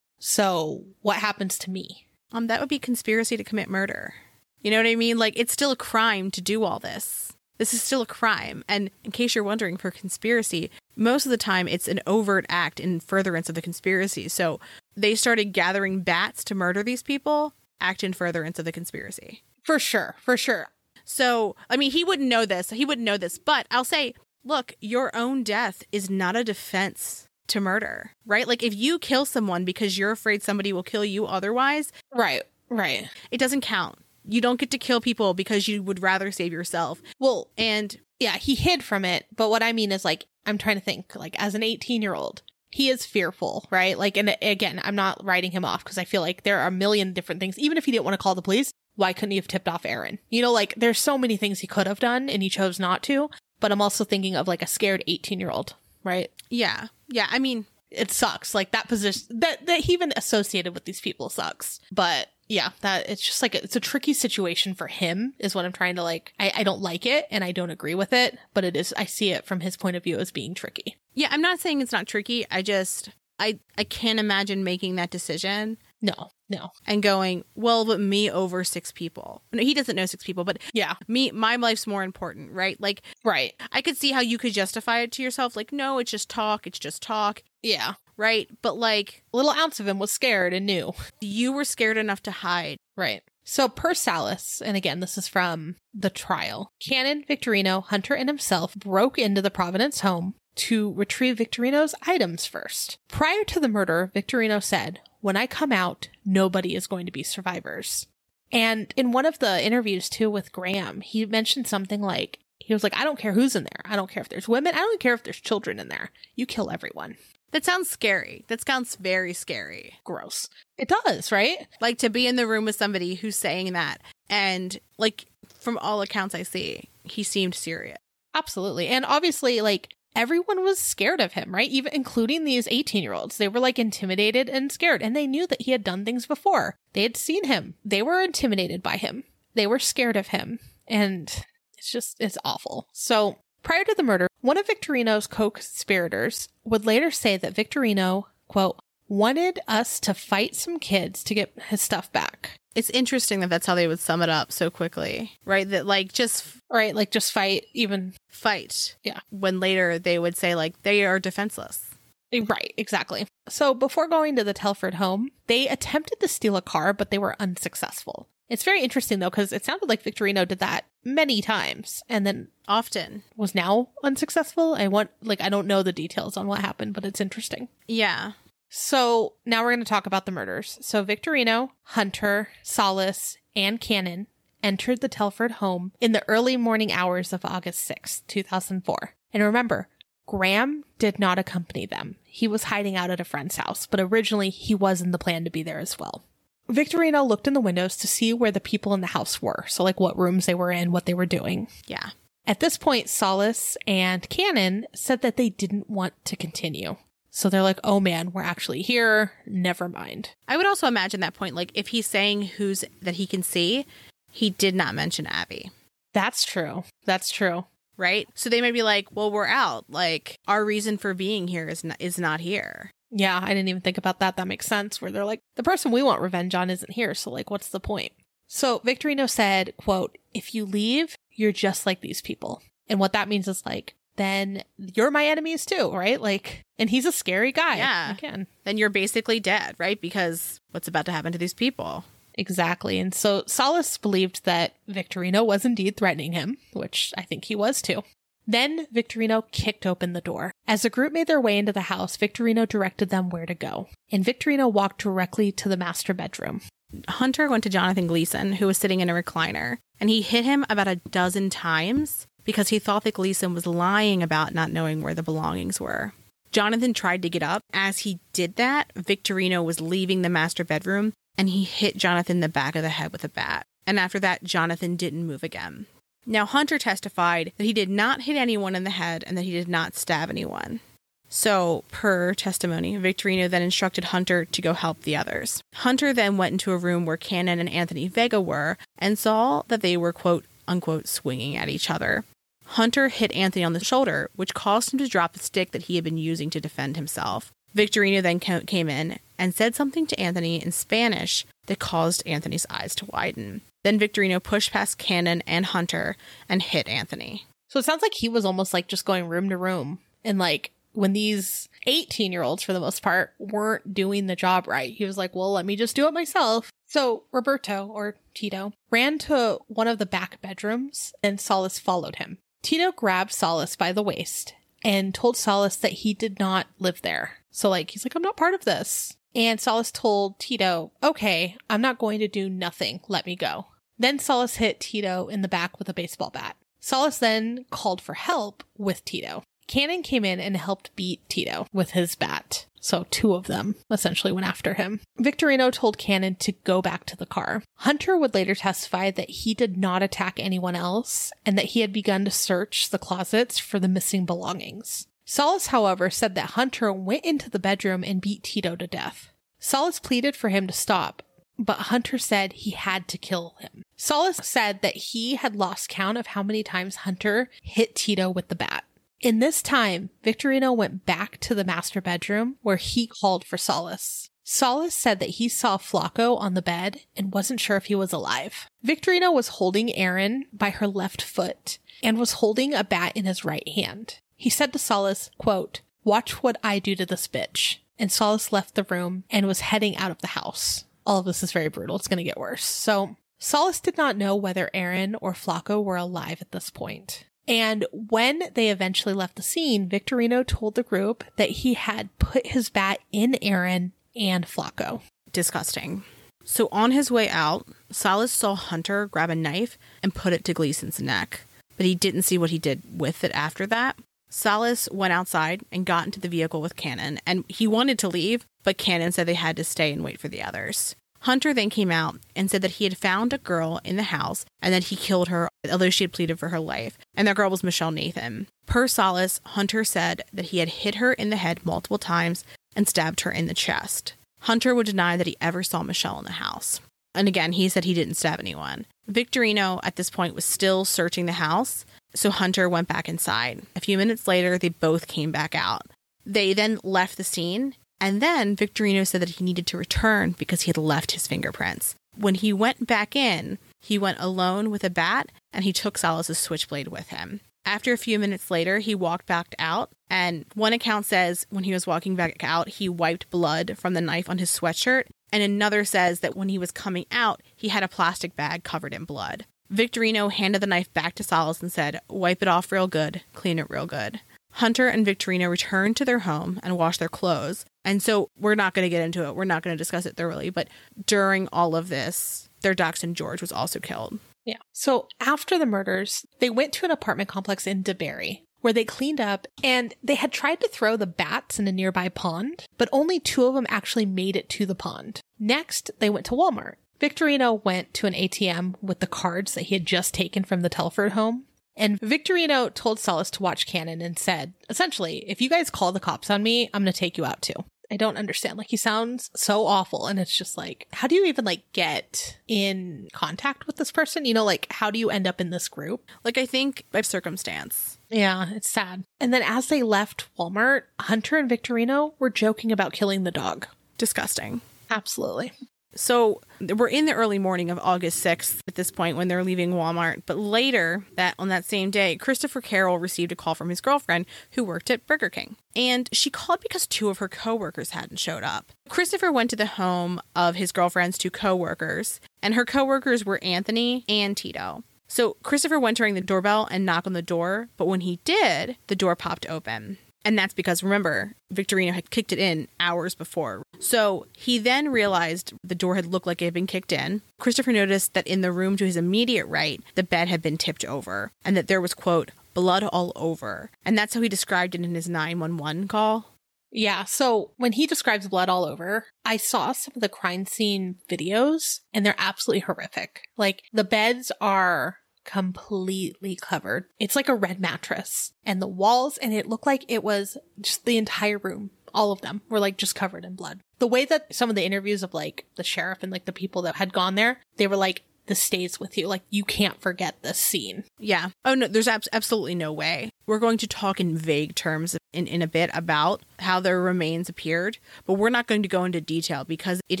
[0.18, 2.06] So what happens to me?
[2.30, 4.14] Um, that would be conspiracy to commit murder.
[4.60, 5.18] You know what I mean?
[5.18, 7.32] Like it's still a crime to do all this.
[7.58, 8.64] This is still a crime.
[8.68, 12.80] And in case you're wondering, for conspiracy, most of the time it's an overt act
[12.80, 14.28] in furtherance of the conspiracy.
[14.28, 14.58] So
[14.96, 19.42] they started gathering bats to murder these people, act in furtherance of the conspiracy.
[19.62, 20.70] For sure, for sure.
[21.04, 22.70] So, I mean, he wouldn't know this.
[22.70, 27.28] He wouldn't know this, but I'll say, look, your own death is not a defense
[27.48, 28.46] to murder, right?
[28.46, 33.08] Like if you kill someone because you're afraid somebody will kill you otherwise, right, right.
[33.30, 33.98] It doesn't count.
[34.24, 37.02] You don't get to kill people because you would rather save yourself.
[37.18, 40.76] Well, and yeah, he hid from it, but what I mean is like I'm trying
[40.76, 43.98] to think like as an 18-year-old, he is fearful, right?
[43.98, 46.72] Like and again, I'm not writing him off because I feel like there are a
[46.72, 49.36] million different things even if he didn't want to call the police, why couldn't he
[49.36, 50.18] have tipped off Erin?
[50.30, 53.02] You know, like there's so many things he could have done and he chose not
[53.04, 53.30] to,
[53.60, 55.74] but I'm also thinking of like a scared 18-year-old,
[56.04, 56.30] right?
[56.50, 56.88] Yeah.
[57.08, 58.54] Yeah, I mean, it sucks.
[58.54, 61.80] Like that position that that he even associated with these people sucks.
[61.90, 65.72] But yeah, that it's just like it's a tricky situation for him is what I'm
[65.72, 66.32] trying to like.
[66.38, 69.04] I, I don't like it and I don't agree with it, but it is I
[69.04, 70.96] see it from his point of view as being tricky.
[71.14, 72.46] Yeah, I'm not saying it's not tricky.
[72.50, 76.70] I just I I can't imagine making that decision No, no.
[76.86, 79.42] and going, well, but me over six people.
[79.52, 80.94] No, he doesn't know six people, but Yeah.
[81.08, 82.78] me, my life's more important, right?
[82.80, 83.54] Like, Right.
[83.70, 85.56] I could see how you could justify it to yourself.
[85.56, 86.66] Like, no, it's just talk.
[86.66, 87.94] It's just talk, Yeah.
[88.16, 88.48] right?
[88.62, 90.92] But like, A little ounce of him was scared and knew.
[91.20, 92.76] you were scared enough to hide.
[92.96, 93.22] Right.
[93.44, 98.74] So per Salas, and again, this is from the trial, Cannon, Victorino, Hunter, and himself
[98.76, 102.98] broke into the Providence home to retrieve Victorino's items first.
[103.08, 107.22] Prior to the murder, Victorino said, When I come out, nobody is going to be
[107.22, 108.06] survivors.
[108.50, 112.82] And in one of the interviews too with Graham, he mentioned something like, he was
[112.82, 113.82] like, I don't care who's in there.
[113.84, 114.74] I don't care if there's women.
[114.74, 116.10] I don't care if there's children in there.
[116.34, 117.16] You kill everyone.
[117.52, 118.44] That sounds scary.
[118.48, 119.94] That sounds very scary.
[120.04, 120.48] Gross.
[120.76, 121.66] It does, right?
[121.80, 124.02] Like to be in the room with somebody who's saying that.
[124.28, 125.26] And like,
[125.60, 127.98] from all accounts I see, he seemed serious.
[128.34, 128.88] Absolutely.
[128.88, 131.70] And obviously, like, everyone was scared of him, right?
[131.70, 133.36] Even including these 18 year olds.
[133.36, 135.02] They were like intimidated and scared.
[135.02, 136.76] And they knew that he had done things before.
[136.92, 137.74] They had seen him.
[137.84, 139.24] They were intimidated by him.
[139.54, 140.58] They were scared of him.
[140.86, 141.44] And
[141.76, 142.88] it's just, it's awful.
[142.92, 148.24] So prior to the murder, one of Victorino's co conspirators would later say that Victorino,
[148.48, 148.80] quote,
[149.12, 152.58] wanted us to fight some kids to get his stuff back.
[152.74, 155.68] It's interesting that that's how they would sum it up so quickly, right?
[155.68, 156.94] That like just Right?
[156.94, 158.14] Like just fight even.
[158.30, 158.96] fight.
[159.04, 159.20] Yeah.
[159.28, 161.90] When later they would say like they are defenseless.
[162.32, 163.26] Eh, right, exactly.
[163.50, 167.18] So before going to the Telford home, they attempted to steal a car, but they
[167.18, 168.26] were unsuccessful.
[168.48, 172.48] It's very interesting though, because it sounded like Victorino did that many times and then
[172.66, 173.24] Often.
[173.36, 174.74] was now unsuccessful.
[174.74, 177.68] I want, like, I don't know the details on what happened, but it's interesting.
[177.86, 178.32] Yeah.
[178.74, 180.78] So now we're going to talk about the murders.
[180.80, 184.28] So Victorino, Hunter, Salas, and Cannon
[184.62, 189.14] entered the Telford home in the early morning hours of August 6, 2004.
[189.34, 189.88] And remember,
[190.24, 192.16] Graham did not accompany them.
[192.24, 195.44] He was hiding out at a friend's house, but originally he was in the plan
[195.44, 196.24] to be there as well.
[196.70, 199.66] Victorino looked in the windows to see where the people in the house were.
[199.68, 201.68] So, like what rooms they were in, what they were doing.
[201.86, 202.10] Yeah.
[202.46, 206.96] At this point, Salas and Cannon said that they didn't want to continue.
[207.34, 209.32] So they're like, oh man, we're actually here.
[209.46, 210.30] Never mind.
[210.46, 213.86] I would also imagine that point, like if he's saying who's that he can see,
[214.30, 215.70] he did not mention Abby.
[216.12, 216.84] That's true.
[217.06, 217.64] That's true.
[217.96, 218.28] Right?
[218.34, 219.86] So they might be like, well, we're out.
[219.88, 222.90] Like our reason for being here is not, is not here.
[223.10, 224.36] Yeah, I didn't even think about that.
[224.36, 225.00] That makes sense.
[225.00, 227.14] Where they're like, the person we want revenge on isn't here.
[227.14, 228.12] So like, what's the point?
[228.46, 232.62] So Victorino said, quote, if you leave, you're just like these people.
[232.88, 236.20] And what that means is like, then you're my enemies too, right?
[236.20, 237.76] Like, and he's a scary guy.
[237.76, 238.12] Yeah.
[238.12, 238.46] Again.
[238.64, 240.00] Then you're basically dead, right?
[240.00, 242.04] Because what's about to happen to these people?
[242.34, 242.98] Exactly.
[242.98, 247.82] And so Salas believed that Victorino was indeed threatening him, which I think he was
[247.82, 248.02] too.
[248.46, 250.52] Then Victorino kicked open the door.
[250.66, 253.88] As the group made their way into the house, Victorino directed them where to go.
[254.10, 256.62] And Victorino walked directly to the master bedroom.
[257.08, 260.64] Hunter went to Jonathan Gleason, who was sitting in a recliner, and he hit him
[260.68, 265.14] about a dozen times because he thought that Gleason was lying about not knowing where
[265.14, 266.12] the belongings were.
[266.50, 267.62] Jonathan tried to get up.
[267.72, 272.40] As he did that, Victorino was leaving the master bedroom and he hit Jonathan in
[272.40, 273.66] the back of the head with a bat.
[273.86, 275.86] And after that, Jonathan didn't move again.
[276.24, 279.50] Now, Hunter testified that he did not hit anyone in the head and that he
[279.50, 280.80] did not stab anyone.
[281.28, 285.62] So, per testimony, Victorino then instructed Hunter to go help the others.
[285.76, 289.80] Hunter then went into a room where Cannon and Anthony Vega were and saw that
[289.80, 292.24] they were, quote unquote, swinging at each other.
[292.72, 295.96] Hunter hit Anthony on the shoulder, which caused him to drop the stick that he
[295.96, 297.52] had been using to defend himself.
[297.74, 302.94] Victorino then came in and said something to Anthony in Spanish that caused Anthony's eyes
[302.94, 303.60] to widen.
[303.82, 306.16] Then Victorino pushed past Cannon and Hunter
[306.48, 307.46] and hit Anthony.
[307.68, 309.98] So it sounds like he was almost like just going room to room.
[310.24, 314.66] And like when these 18 year olds, for the most part, weren't doing the job
[314.66, 316.70] right, he was like, well, let me just do it myself.
[316.86, 322.38] So Roberto, or Tito, ran to one of the back bedrooms and Salas followed him.
[322.62, 324.54] Tito grabbed Salas by the waist
[324.84, 327.38] and told Salas that he did not live there.
[327.50, 329.16] So, like, he's like, I'm not part of this.
[329.34, 333.00] And Salas told Tito, okay, I'm not going to do nothing.
[333.08, 333.66] Let me go.
[333.98, 336.56] Then Salas hit Tito in the back with a baseball bat.
[336.80, 339.42] Salas then called for help with Tito.
[339.68, 342.66] Cannon came in and helped beat Tito with his bat.
[342.82, 345.00] So two of them essentially went after him.
[345.18, 347.62] Victorino told Cannon to go back to the car.
[347.76, 351.92] Hunter would later testify that he did not attack anyone else and that he had
[351.92, 355.06] begun to search the closets for the missing belongings.
[355.24, 359.30] Salas, however, said that Hunter went into the bedroom and beat Tito to death.
[359.60, 361.22] Salas pleaded for him to stop,
[361.56, 363.84] but Hunter said he had to kill him.
[363.96, 368.48] Salas said that he had lost count of how many times Hunter hit Tito with
[368.48, 368.82] the bat.
[369.22, 374.30] In this time, Victorino went back to the master bedroom where he called for Salas.
[374.42, 378.12] Salas said that he saw Flaco on the bed and wasn't sure if he was
[378.12, 378.68] alive.
[378.84, 383.44] Victorino was holding Erin by her left foot and was holding a bat in his
[383.44, 384.18] right hand.
[384.34, 387.76] He said to Salas, quote, Watch what I do to this bitch.
[388.00, 390.84] And Salas left the room and was heading out of the house.
[391.06, 391.94] All of this is very brutal.
[391.94, 392.64] It's going to get worse.
[392.64, 397.26] So Salas did not know whether Erin or Flaco were alive at this point.
[397.48, 402.46] And when they eventually left the scene, Victorino told the group that he had put
[402.48, 405.02] his bat in Erin and Flaco.
[405.32, 406.04] Disgusting.
[406.44, 410.54] So on his way out, Salas saw Hunter grab a knife and put it to
[410.54, 411.42] Gleason's neck,
[411.76, 413.96] but he didn't see what he did with it after that.
[414.28, 418.46] Salas went outside and got into the vehicle with Cannon, and he wanted to leave,
[418.64, 420.96] but Cannon said they had to stay and wait for the others.
[421.22, 424.44] Hunter then came out and said that he had found a girl in the house
[424.60, 426.98] and that he killed her, although she had pleaded for her life.
[427.14, 428.48] And that girl was Michelle Nathan.
[428.66, 432.44] Per Salas, Hunter said that he had hit her in the head multiple times
[432.74, 434.14] and stabbed her in the chest.
[434.40, 436.80] Hunter would deny that he ever saw Michelle in the house.
[437.14, 438.86] And again, he said he didn't stab anyone.
[439.06, 443.62] Victorino at this point was still searching the house, so Hunter went back inside.
[443.76, 445.82] A few minutes later, they both came back out.
[446.26, 450.62] They then left the scene and then Victorino said that he needed to return because
[450.62, 451.94] he had left his fingerprints.
[452.16, 456.36] When he went back in, he went alone with a bat and he took Salas's
[456.36, 457.40] switchblade with him.
[457.64, 461.72] After a few minutes later, he walked back out, and one account says when he
[461.72, 465.84] was walking back out, he wiped blood from the knife on his sweatshirt, and another
[465.84, 469.46] says that when he was coming out, he had a plastic bag covered in blood.
[469.72, 473.60] Victorino handed the knife back to Salas and said, Wipe it off real good, clean
[473.60, 474.20] it real good.
[474.56, 477.64] Hunter and Victorino returned to their home and washed their clothes.
[477.84, 479.34] And so we're not going to get into it.
[479.34, 480.50] We're not going to discuss it thoroughly.
[480.50, 480.68] But
[481.06, 484.18] during all of this, their dachshund George was also killed.
[484.44, 484.58] Yeah.
[484.72, 489.20] So after the murders, they went to an apartment complex in DeBary where they cleaned
[489.20, 493.18] up and they had tried to throw the bats in a nearby pond, but only
[493.18, 495.20] two of them actually made it to the pond.
[495.38, 496.74] Next, they went to Walmart.
[497.00, 500.68] Victorino went to an ATM with the cards that he had just taken from the
[500.68, 505.70] Telford home and Victorino told Salas to watch Cannon and said, essentially, if you guys
[505.70, 507.54] call the cops on me, I'm going to take you out too.
[507.92, 508.56] I don't understand.
[508.56, 510.06] Like he sounds so awful.
[510.06, 514.24] And it's just like, how do you even like get in contact with this person?
[514.24, 516.08] You know, like how do you end up in this group?
[516.24, 517.98] Like I think by circumstance.
[518.08, 519.04] Yeah, it's sad.
[519.20, 523.66] And then as they left Walmart, Hunter and Victorino were joking about killing the dog.
[523.98, 524.62] Disgusting.
[524.88, 525.52] Absolutely.
[525.94, 529.72] So we're in the early morning of August 6th at this point when they're leaving
[529.72, 530.22] Walmart.
[530.26, 534.26] But later that on that same day, Christopher Carroll received a call from his girlfriend
[534.52, 535.56] who worked at Burger King.
[535.76, 538.72] And she called because two of her coworkers hadn't showed up.
[538.88, 544.04] Christopher went to the home of his girlfriend's two coworkers, and her coworkers were Anthony
[544.08, 544.84] and Tito.
[545.08, 548.20] So Christopher went to ring the doorbell and knock on the door, but when he
[548.24, 549.98] did, the door popped open.
[550.24, 553.62] And that's because remember, Victorino had kicked it in hours before.
[553.78, 557.22] So he then realized the door had looked like it had been kicked in.
[557.38, 560.84] Christopher noticed that in the room to his immediate right, the bed had been tipped
[560.84, 563.70] over and that there was, quote, blood all over.
[563.84, 566.32] And that's how he described it in his 911 call.
[566.74, 570.96] Yeah, so when he describes blood all over, I saw some of the crime scene
[571.08, 573.24] videos and they're absolutely horrific.
[573.36, 576.86] Like the beds are completely covered.
[576.98, 580.84] It's like a red mattress and the walls and it looked like it was just
[580.84, 581.70] the entire room.
[581.94, 583.60] All of them were like just covered in blood.
[583.78, 586.62] The way that some of the interviews of like the sheriff and like the people
[586.62, 589.06] that had gone there, they were like, this stays with you.
[589.08, 590.84] Like you can't forget this scene.
[590.98, 591.30] Yeah.
[591.44, 593.10] Oh no, there's ab- absolutely no way.
[593.26, 597.28] We're going to talk in vague terms in, in a bit about how their remains
[597.28, 600.00] appeared, but we're not going to go into detail because it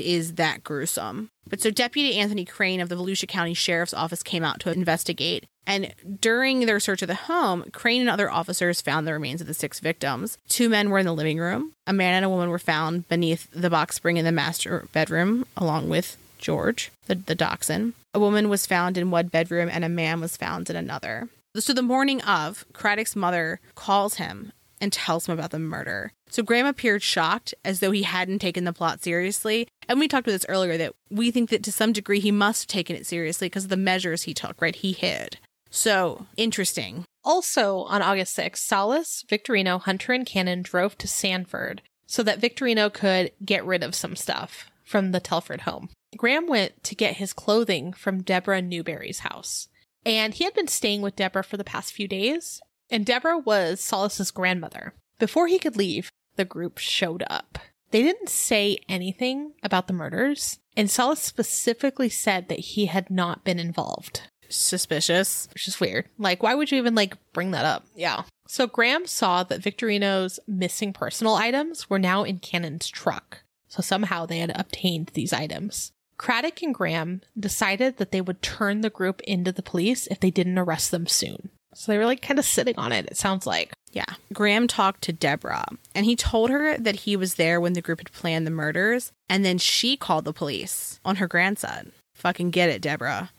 [0.00, 1.30] is that gruesome.
[1.48, 5.46] But so Deputy Anthony Crane of the Volusia County Sheriff's Office came out to investigate.
[5.66, 9.46] And during their search of the home, Crane and other officers found the remains of
[9.46, 10.38] the six victims.
[10.48, 11.72] Two men were in the living room.
[11.86, 15.44] A man and a woman were found beneath the box spring in the master bedroom,
[15.56, 17.94] along with George, the, the dachshund.
[18.12, 21.30] A woman was found in one bedroom and a man was found in another.
[21.56, 26.12] So the morning of, Craddock's mother calls him and tells him about the murder.
[26.28, 29.68] So Graham appeared shocked as though he hadn't taken the plot seriously.
[29.88, 32.62] And we talked about this earlier that we think that to some degree he must
[32.62, 34.74] have taken it seriously because of the measures he took, right?
[34.74, 35.38] He hid.
[35.70, 37.04] So interesting.
[37.22, 42.92] Also on August 6th, Salas, Victorino, Hunter, and Cannon drove to Sanford so that Victorino
[42.92, 45.88] could get rid of some stuff from the Telford home.
[46.18, 49.68] Graham went to get his clothing from Deborah Newberry's house.
[50.04, 52.60] And he had been staying with Deborah for the past few days.
[52.90, 54.92] And Deborah was Salas's grandmother.
[55.18, 57.58] Before he could leave, the group showed up.
[57.90, 63.44] They didn't say anything about the murders, and Salas specifically said that he had not
[63.44, 64.22] been involved.
[64.50, 65.48] Suspicious.
[65.54, 66.08] Which is weird.
[66.18, 67.86] Like, why would you even like bring that up?
[67.96, 68.24] Yeah.
[68.46, 73.42] So Graham saw that Victorino's missing personal items were now in Cannon's truck.
[73.72, 75.92] So somehow they had obtained these items.
[76.18, 80.30] Craddock and Graham decided that they would turn the group into the police if they
[80.30, 81.48] didn't arrest them soon.
[81.72, 83.72] So they were like kind of sitting on it, it sounds like.
[83.90, 84.04] Yeah.
[84.30, 85.64] Graham talked to Deborah
[85.94, 89.10] and he told her that he was there when the group had planned the murders.
[89.30, 91.92] And then she called the police on her grandson.
[92.14, 93.30] Fucking get it, Deborah.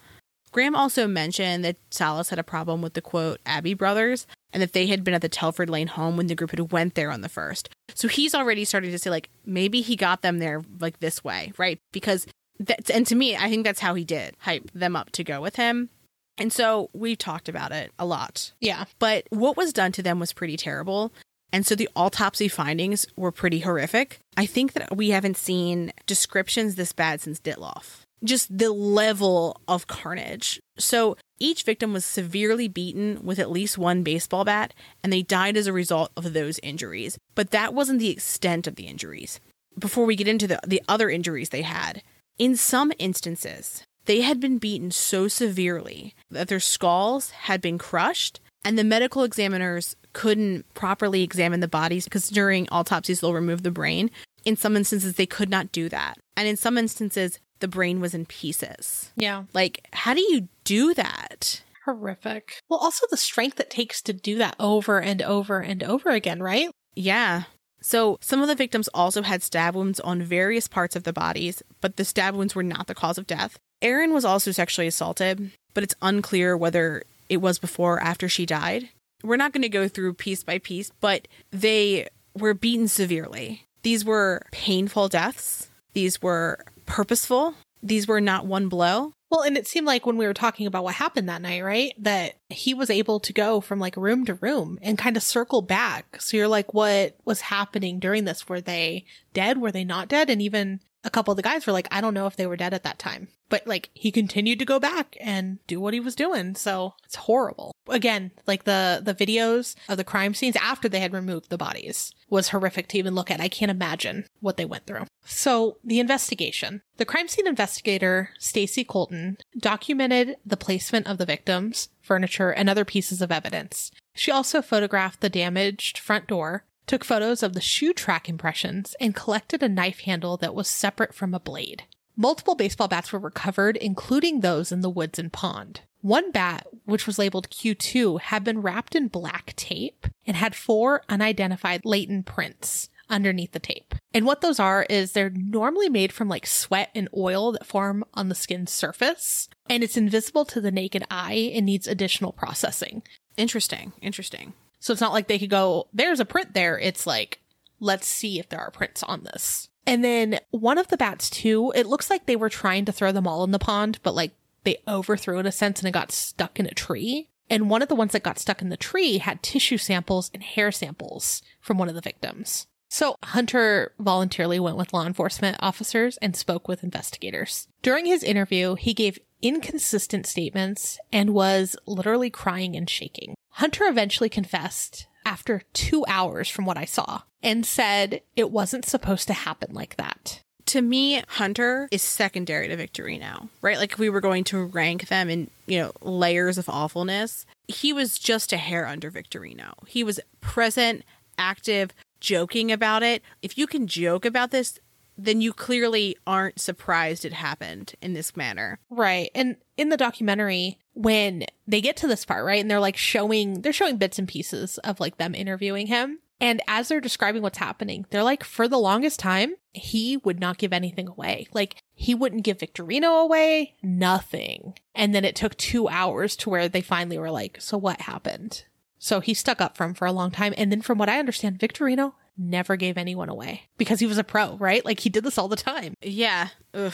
[0.51, 4.73] Graham also mentioned that Salas had a problem with the quote Abbey brothers and that
[4.73, 7.21] they had been at the Telford Lane home when the group had went there on
[7.21, 7.69] the first.
[7.95, 11.51] So he's already starting to say like maybe he got them there like this way,
[11.57, 11.79] right?
[11.91, 12.25] Because
[12.59, 15.41] that and to me, I think that's how he did hype them up to go
[15.41, 15.89] with him.
[16.37, 18.53] And so we talked about it a lot.
[18.59, 18.85] Yeah.
[18.99, 21.11] But what was done to them was pretty terrible.
[21.51, 24.19] And so the autopsy findings were pretty horrific.
[24.35, 28.02] I think that we haven't seen descriptions this bad since Ditloff.
[28.23, 30.61] Just the level of carnage.
[30.77, 35.57] So each victim was severely beaten with at least one baseball bat, and they died
[35.57, 37.17] as a result of those injuries.
[37.35, 39.39] But that wasn't the extent of the injuries.
[39.77, 42.01] Before we get into the, the other injuries they had,
[42.37, 48.39] in some instances, they had been beaten so severely that their skulls had been crushed,
[48.63, 53.71] and the medical examiners couldn't properly examine the bodies because during autopsies they'll remove the
[53.71, 54.09] brain.
[54.45, 56.17] In some instances, they could not do that.
[56.37, 59.13] And in some instances, the brain was in pieces.
[59.15, 59.45] Yeah.
[59.53, 61.61] Like, how do you do that?
[61.85, 62.61] Horrific.
[62.67, 66.43] Well, also the strength it takes to do that over and over and over again,
[66.43, 66.69] right?
[66.93, 67.43] Yeah.
[67.81, 71.63] So, some of the victims also had stab wounds on various parts of the bodies,
[71.79, 73.57] but the stab wounds were not the cause of death.
[73.81, 78.45] Erin was also sexually assaulted, but it's unclear whether it was before or after she
[78.45, 78.89] died.
[79.23, 83.67] We're not going to go through piece by piece, but they were beaten severely.
[83.83, 85.69] These were painful deaths.
[85.93, 86.59] These were
[86.93, 87.55] purposeful.
[87.81, 89.13] These were not one blow.
[89.31, 91.91] Well, and it seemed like when we were talking about what happened that night, right?
[91.97, 95.63] That he was able to go from like room to room and kind of circle
[95.63, 96.21] back.
[96.21, 98.47] So you're like, what was happening during this?
[98.47, 99.57] Were they dead?
[99.57, 100.29] Were they not dead?
[100.29, 102.55] And even a couple of the guys were like, I don't know if they were
[102.55, 103.27] dead at that time.
[103.49, 106.55] But like he continued to go back and do what he was doing.
[106.55, 107.71] So it's horrible.
[107.87, 112.13] Again, like the the videos of the crime scenes after they had removed the bodies
[112.29, 113.41] was horrific to even look at.
[113.41, 115.05] I can't imagine what they went through.
[115.25, 116.81] So the investigation.
[116.97, 122.85] The crime scene investigator, Stacy Colton, documented the placement of the victims, furniture, and other
[122.85, 123.91] pieces of evidence.
[124.15, 129.15] She also photographed the damaged front door took photos of the shoe track impressions, and
[129.15, 131.83] collected a knife handle that was separate from a blade.
[132.15, 135.81] Multiple baseball bats were recovered, including those in the woods and pond.
[136.01, 141.01] One bat, which was labeled Q2, had been wrapped in black tape and had four
[141.07, 143.95] unidentified latent prints underneath the tape.
[144.13, 148.03] And what those are is they're normally made from like sweat and oil that form
[148.13, 153.01] on the skin's surface, and it's invisible to the naked eye and needs additional processing.
[153.37, 153.93] Interesting.
[154.01, 154.53] Interesting.
[154.83, 156.77] So it's not like they could go, there's a print there.
[156.77, 157.39] It's like,
[157.79, 159.69] let's see if there are prints on this.
[159.87, 163.13] And then one of the bats too, it looks like they were trying to throw
[163.13, 164.33] them all in the pond, but like
[164.65, 167.29] they overthrew in a sense and it got stuck in a tree.
[167.49, 170.43] And one of the ones that got stuck in the tree had tissue samples and
[170.43, 172.67] hair samples from one of the victims.
[172.89, 177.69] So Hunter voluntarily went with law enforcement officers and spoke with investigators.
[177.81, 183.35] During his interview, he gave inconsistent statements and was literally crying and shaking.
[183.53, 189.27] Hunter eventually confessed after two hours from what I saw and said it wasn't supposed
[189.27, 190.41] to happen like that.
[190.67, 193.77] To me, Hunter is secondary to Victorino, right?
[193.77, 197.93] Like if we were going to rank them in, you know, layers of awfulness, he
[197.93, 199.73] was just a hair under Victorino.
[199.87, 201.03] He was present,
[201.37, 201.91] active,
[202.21, 203.21] joking about it.
[203.41, 204.79] If you can joke about this,
[205.17, 208.79] then you clearly aren't surprised it happened in this manner.
[208.89, 209.29] Right.
[209.35, 213.61] And in the documentary, when they get to this part, right, and they're like showing,
[213.61, 216.19] they're showing bits and pieces of like them interviewing him.
[216.39, 220.57] And as they're describing what's happening, they're like, for the longest time, he would not
[220.57, 221.47] give anything away.
[221.53, 224.73] Like, he wouldn't give Victorino away, nothing.
[224.93, 228.65] And then it took two hours to where they finally were like, so what happened?
[228.99, 230.53] So he stuck up for him for a long time.
[230.57, 234.23] And then from what I understand, Victorino never gave anyone away because he was a
[234.23, 234.83] pro, right?
[234.83, 235.93] Like he did this all the time.
[236.01, 236.49] Yeah.
[236.73, 236.93] Ugh.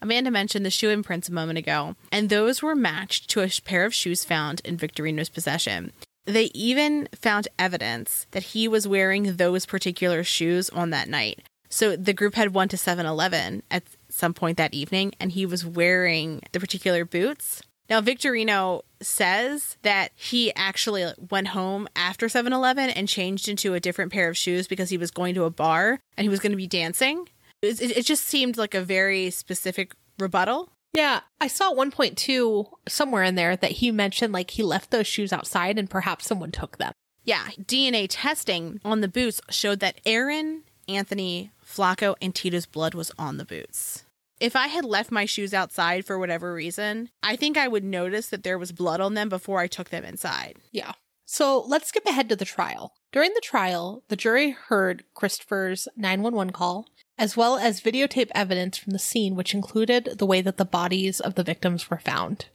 [0.00, 3.84] Amanda mentioned the shoe imprints a moment ago, and those were matched to a pair
[3.84, 5.92] of shoes found in Victorino's possession.
[6.24, 11.40] They even found evidence that he was wearing those particular shoes on that night.
[11.68, 15.44] So the group had won to 7 Eleven at some point that evening, and he
[15.46, 17.62] was wearing the particular boots.
[17.88, 23.80] Now, Victorino says that he actually went home after 7 Eleven and changed into a
[23.80, 26.52] different pair of shoes because he was going to a bar and he was going
[26.52, 27.28] to be dancing.
[27.62, 30.70] It, it, just seemed like a very specific rebuttal.
[30.92, 34.62] Yeah, I saw at one point too, somewhere in there, that he mentioned like he
[34.62, 36.92] left those shoes outside and perhaps someone took them.
[37.24, 43.12] Yeah, DNA testing on the boots showed that Erin, Anthony, Flaco and Tito's blood was
[43.18, 44.04] on the boots.
[44.40, 48.28] If I had left my shoes outside for whatever reason, I think I would notice
[48.28, 50.56] that there was blood on them before I took them inside.
[50.70, 50.92] Yeah.
[51.24, 52.94] So let's skip ahead to the trial.
[53.12, 56.86] During the trial, the jury heard Christopher's 911 call,
[57.18, 61.20] as well as videotape evidence from the scene, which included the way that the bodies
[61.20, 62.46] of the victims were found.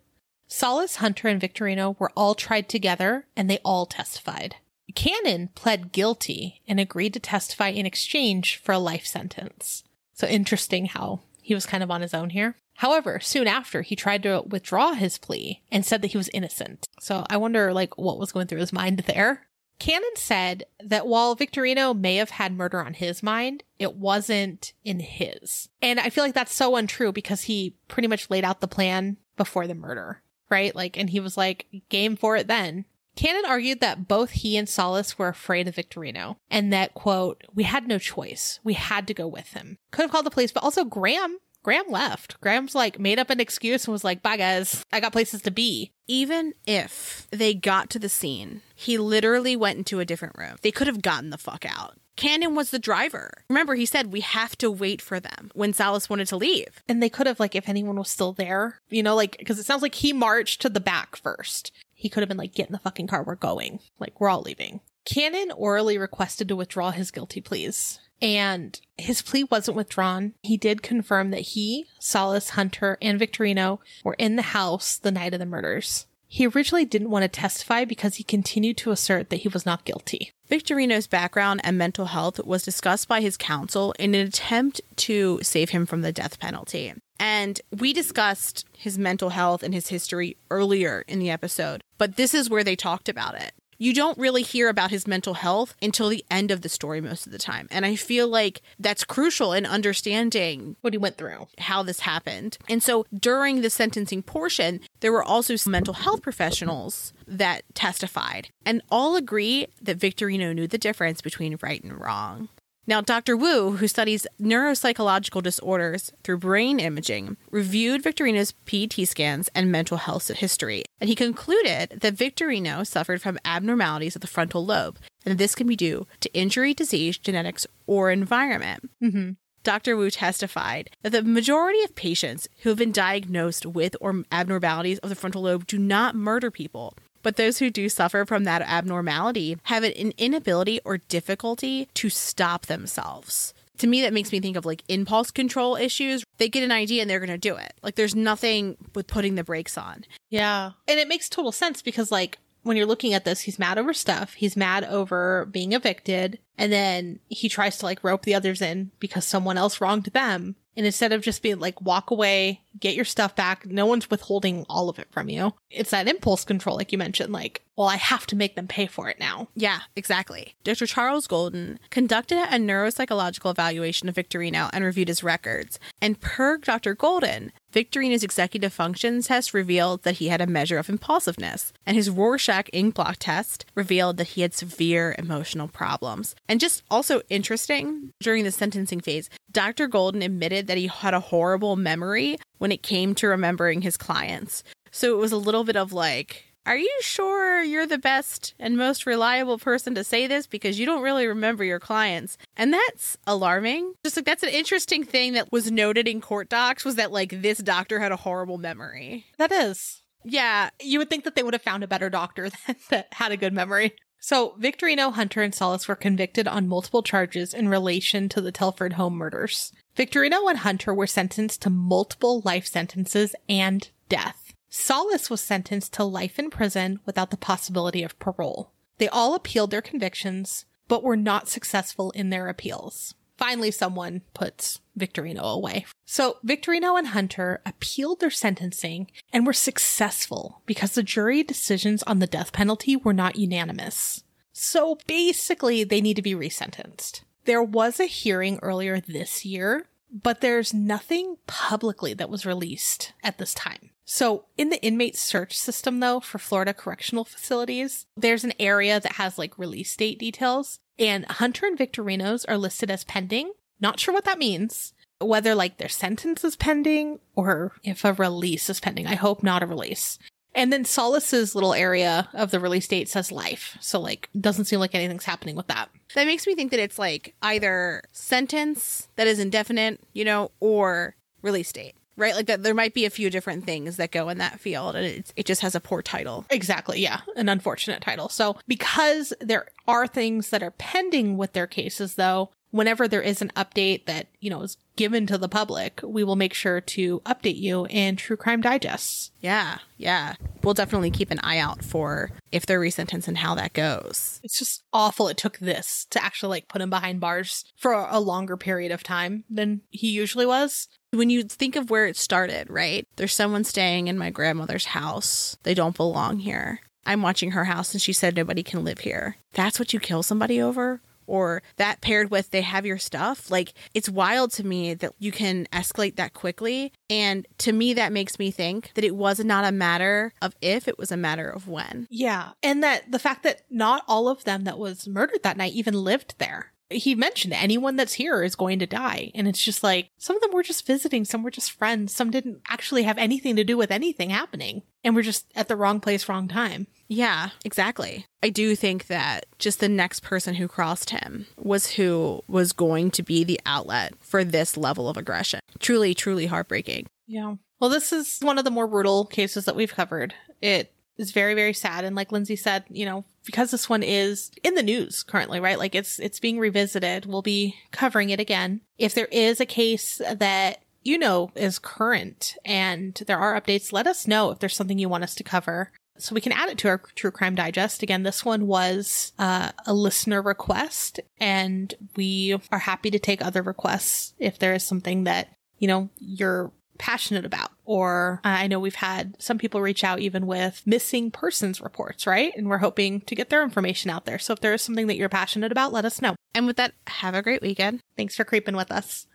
[0.48, 4.56] Salas, Hunter, and Victorino were all tried together, and they all testified.
[4.96, 9.84] Cannon pled guilty and agreed to testify in exchange for a life sentence.
[10.14, 12.56] So interesting how he was kind of on his own here.
[12.78, 16.88] However, soon after, he tried to withdraw his plea and said that he was innocent.
[17.00, 19.48] So I wonder, like, what was going through his mind there.
[19.80, 25.00] Cannon said that while Victorino may have had murder on his mind, it wasn't in
[25.02, 25.70] his.
[25.82, 29.18] And I feel like that's so untrue because he pretty much laid out the plan
[29.36, 30.74] before the murder, right?
[30.76, 32.86] Like, and he was like, game for it then.
[33.16, 37.64] Cannon argued that both he and Salas were afraid of Victorino and that, quote, we
[37.64, 38.60] had no choice.
[38.64, 39.78] We had to go with him.
[39.92, 42.40] Could have called the police, but also Graham Graham left.
[42.42, 45.52] Graham's like made up an excuse and was like, bye guys, I got places to
[45.52, 45.94] be.
[46.08, 50.58] Even if they got to the scene, he literally went into a different room.
[50.62, 51.98] They could have gotten the fuck out.
[52.16, 53.32] Cannon was the driver.
[53.50, 56.84] Remember, he said we have to wait for them when Salas wanted to leave.
[56.88, 59.66] And they could have, like, if anyone was still there, you know, like, because it
[59.66, 61.72] sounds like he marched to the back first.
[61.94, 63.80] He could have been like, get in the fucking car, we're going.
[64.00, 64.82] Like, we're all leaving.
[65.06, 70.34] Cannon orally requested to withdraw his guilty pleas and his plea wasn't withdrawn.
[70.42, 75.34] He did confirm that he, Salas, Hunter, and Victorino were in the house the night
[75.34, 76.06] of the murders.
[76.34, 79.86] He originally didn't want to testify because he continued to assert that he was not
[79.86, 80.32] guilty.
[80.50, 85.70] Victorino's background and mental health was discussed by his counsel in an attempt to save
[85.70, 86.92] him from the death penalty.
[87.20, 92.34] And we discussed his mental health and his history earlier in the episode, but this
[92.34, 93.52] is where they talked about it
[93.84, 97.26] you don't really hear about his mental health until the end of the story most
[97.26, 97.68] of the time.
[97.70, 102.58] And I feel like that's crucial in understanding what he went through, how this happened.
[102.70, 108.48] And so during the sentencing portion, there were also some mental health professionals that testified
[108.66, 112.48] and all agree that Victorino knew the difference between right and wrong.
[112.86, 113.38] Now, Dr.
[113.38, 120.28] Wu, who studies neuropsychological disorders through brain imaging, reviewed Victorino's PET scans and mental health
[120.28, 125.56] history, and he concluded that Victorino suffered from abnormalities of the frontal lobe, and this
[125.56, 128.90] can be due to injury, disease, genetics, or environment.
[129.02, 129.32] Mm-hmm.
[129.64, 129.96] Dr.
[129.96, 135.08] Wu testified that the majority of patients who have been diagnosed with or abnormalities of
[135.08, 139.58] the frontal lobe do not murder people, but those who do suffer from that abnormality
[139.64, 143.54] have an inability or difficulty to stop themselves.
[143.80, 146.24] To me, that makes me think of like impulse control issues.
[146.38, 147.74] They get an idea and they're going to do it.
[147.82, 150.06] Like there's nothing with putting the brakes on.
[150.30, 150.72] Yeah.
[150.88, 153.94] And it makes total sense because like when you're looking at this, he's mad over
[153.94, 154.34] stuff.
[154.34, 156.40] He's mad over being evicted.
[156.58, 160.56] And then he tries to like rope the others in because someone else wronged them.
[160.76, 164.66] And instead of just being like, walk away, get your stuff back, no one's withholding
[164.70, 165.54] all of it from you.
[165.70, 168.86] It's that impulse control, like you mentioned, like, well, I have to make them pay
[168.86, 169.48] for it now.
[169.56, 170.56] Yeah, exactly.
[170.64, 170.86] Dr.
[170.86, 175.80] Charles Golden conducted a neuropsychological evaluation of Victorino and reviewed his records.
[176.02, 176.94] And per Dr.
[176.94, 182.10] Golden, Victorino's executive functions test revealed that he had a measure of impulsiveness, and his
[182.10, 186.36] Rorschach ink blot test revealed that he had severe emotional problems.
[186.48, 189.88] And just also interesting, during the sentencing phase, Dr.
[189.88, 194.64] Golden admitted that he had a horrible memory when it came to remembering his clients.
[194.92, 198.78] So it was a little bit of like, are you sure you're the best and
[198.78, 202.38] most reliable person to say this because you don't really remember your clients?
[202.56, 203.94] And that's alarming.
[204.04, 207.42] Just like that's an interesting thing that was noted in court docs was that like
[207.42, 209.26] this doctor had a horrible memory.
[209.38, 210.04] That is.
[210.24, 212.50] Yeah, you would think that they would have found a better doctor
[212.90, 213.94] that had a good memory.
[214.20, 218.94] So, Victorino, Hunter, and Salas were convicted on multiple charges in relation to the Telford
[218.94, 219.74] home murders.
[219.98, 224.43] Victorino and Hunter were sentenced to multiple life sentences and death.
[224.76, 228.72] Salas was sentenced to life in prison without the possibility of parole.
[228.98, 233.14] They all appealed their convictions, but were not successful in their appeals.
[233.38, 235.86] Finally, someone puts Victorino away.
[236.06, 242.18] So Victorino and Hunter appealed their sentencing and were successful because the jury decisions on
[242.18, 244.24] the death penalty were not unanimous.
[244.54, 247.22] So basically, they need to be resentenced.
[247.46, 253.38] There was a hearing earlier this year, but there's nothing publicly that was released at
[253.40, 253.90] this time.
[254.06, 259.14] So in the inmate search system though, for Florida correctional facilities, there's an area that
[259.14, 263.54] has like release date details and Hunter and Victorino's are listed as pending.
[263.80, 264.94] Not sure what that means.
[265.20, 269.08] Whether like their sentence is pending or if a release is pending.
[269.08, 270.20] I hope not a release.
[270.56, 273.78] And then Salas's little area of the release date says life.
[273.80, 275.90] So, like, doesn't seem like anything's happening with that.
[276.16, 281.16] That makes me think that it's like either sentence that is indefinite, you know, or
[281.42, 282.36] release date, right?
[282.36, 285.06] Like that there might be a few different things that go in that field and
[285.06, 286.46] it, it just has a poor title.
[286.52, 287.00] Exactly.
[287.00, 287.22] Yeah.
[287.36, 288.30] An unfortunate title.
[288.30, 293.42] So, because there are things that are pending with their cases, though, whenever there is
[293.42, 297.20] an update that, you know, is given to the public, we will make sure to
[297.22, 299.32] update you in True Crime Digests.
[299.42, 300.36] Yeah, yeah.
[300.64, 304.42] We'll definitely keep an eye out for if they're resentenced and how that goes.
[304.44, 308.20] It's just awful it took this to actually like put him behind bars for a
[308.20, 310.88] longer period of time than he usually was.
[311.12, 313.08] When you think of where it started, right?
[313.18, 315.58] There's someone staying in my grandmother's house.
[315.62, 316.80] They don't belong here.
[317.06, 319.38] I'm watching her house and she said nobody can live here.
[319.54, 321.02] That's what you kill somebody over?
[321.28, 323.50] Or that paired with they have your stuff.
[323.50, 326.94] Like it's wild to me that you can escalate that quickly.
[327.10, 330.88] And to me, that makes me think that it was not a matter of if,
[330.88, 332.08] it was a matter of when.
[332.10, 332.52] Yeah.
[332.62, 335.94] And that the fact that not all of them that was murdered that night even
[335.94, 339.32] lived there he mentioned anyone that's here is going to die.
[339.36, 342.32] And it's just like some of them were just visiting, some were just friends, some
[342.32, 344.84] didn't actually have anything to do with anything happening.
[345.04, 346.88] And we're just at the wrong place, wrong time.
[347.08, 348.26] Yeah, exactly.
[348.42, 353.12] I do think that just the next person who crossed him was who was going
[353.12, 355.60] to be the outlet for this level of aggression.
[355.80, 357.08] Truly, truly heartbreaking.
[357.28, 357.56] Yeah.
[357.80, 360.34] Well, this is one of the more brutal cases that we've covered.
[360.62, 362.04] It is very, very sad.
[362.04, 365.78] And like Lindsay said, you know, because this one is in the news currently, right?
[365.78, 367.26] Like it's, it's being revisited.
[367.26, 368.82] We'll be covering it again.
[368.98, 374.08] If there is a case that you know is current and there are updates, let
[374.08, 375.92] us know if there's something you want us to cover.
[376.18, 378.04] So we can add it to our true crime digest.
[378.04, 383.62] Again, this one was uh, a listener request and we are happy to take other
[383.62, 385.50] requests if there is something that,
[385.80, 387.72] you know, you're passionate about.
[387.86, 392.26] Or uh, I know we've had some people reach out even with missing persons reports,
[392.26, 392.54] right?
[392.56, 394.40] And we're hoping to get their information out there.
[394.40, 396.36] So if there is something that you're passionate about, let us know.
[396.56, 398.00] And with that, have a great weekend.
[398.16, 399.28] Thanks for creeping with us.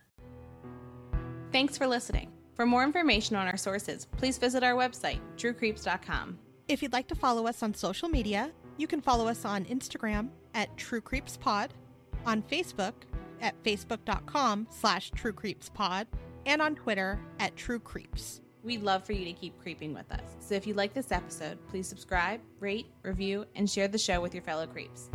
[1.52, 2.30] Thanks for listening.
[2.54, 6.38] For more information on our sources, please visit our website, truecreeps.com.
[6.66, 10.28] If you'd like to follow us on social media, you can follow us on Instagram
[10.54, 11.72] at True Creeps Pod,
[12.26, 12.94] on Facebook
[13.40, 16.06] at facebook.com slash True Creeps Pod,
[16.46, 18.40] and on Twitter at True Creeps.
[18.64, 20.36] We'd love for you to keep creeping with us.
[20.40, 24.34] So if you like this episode, please subscribe, rate, review, and share the show with
[24.34, 25.10] your fellow creeps.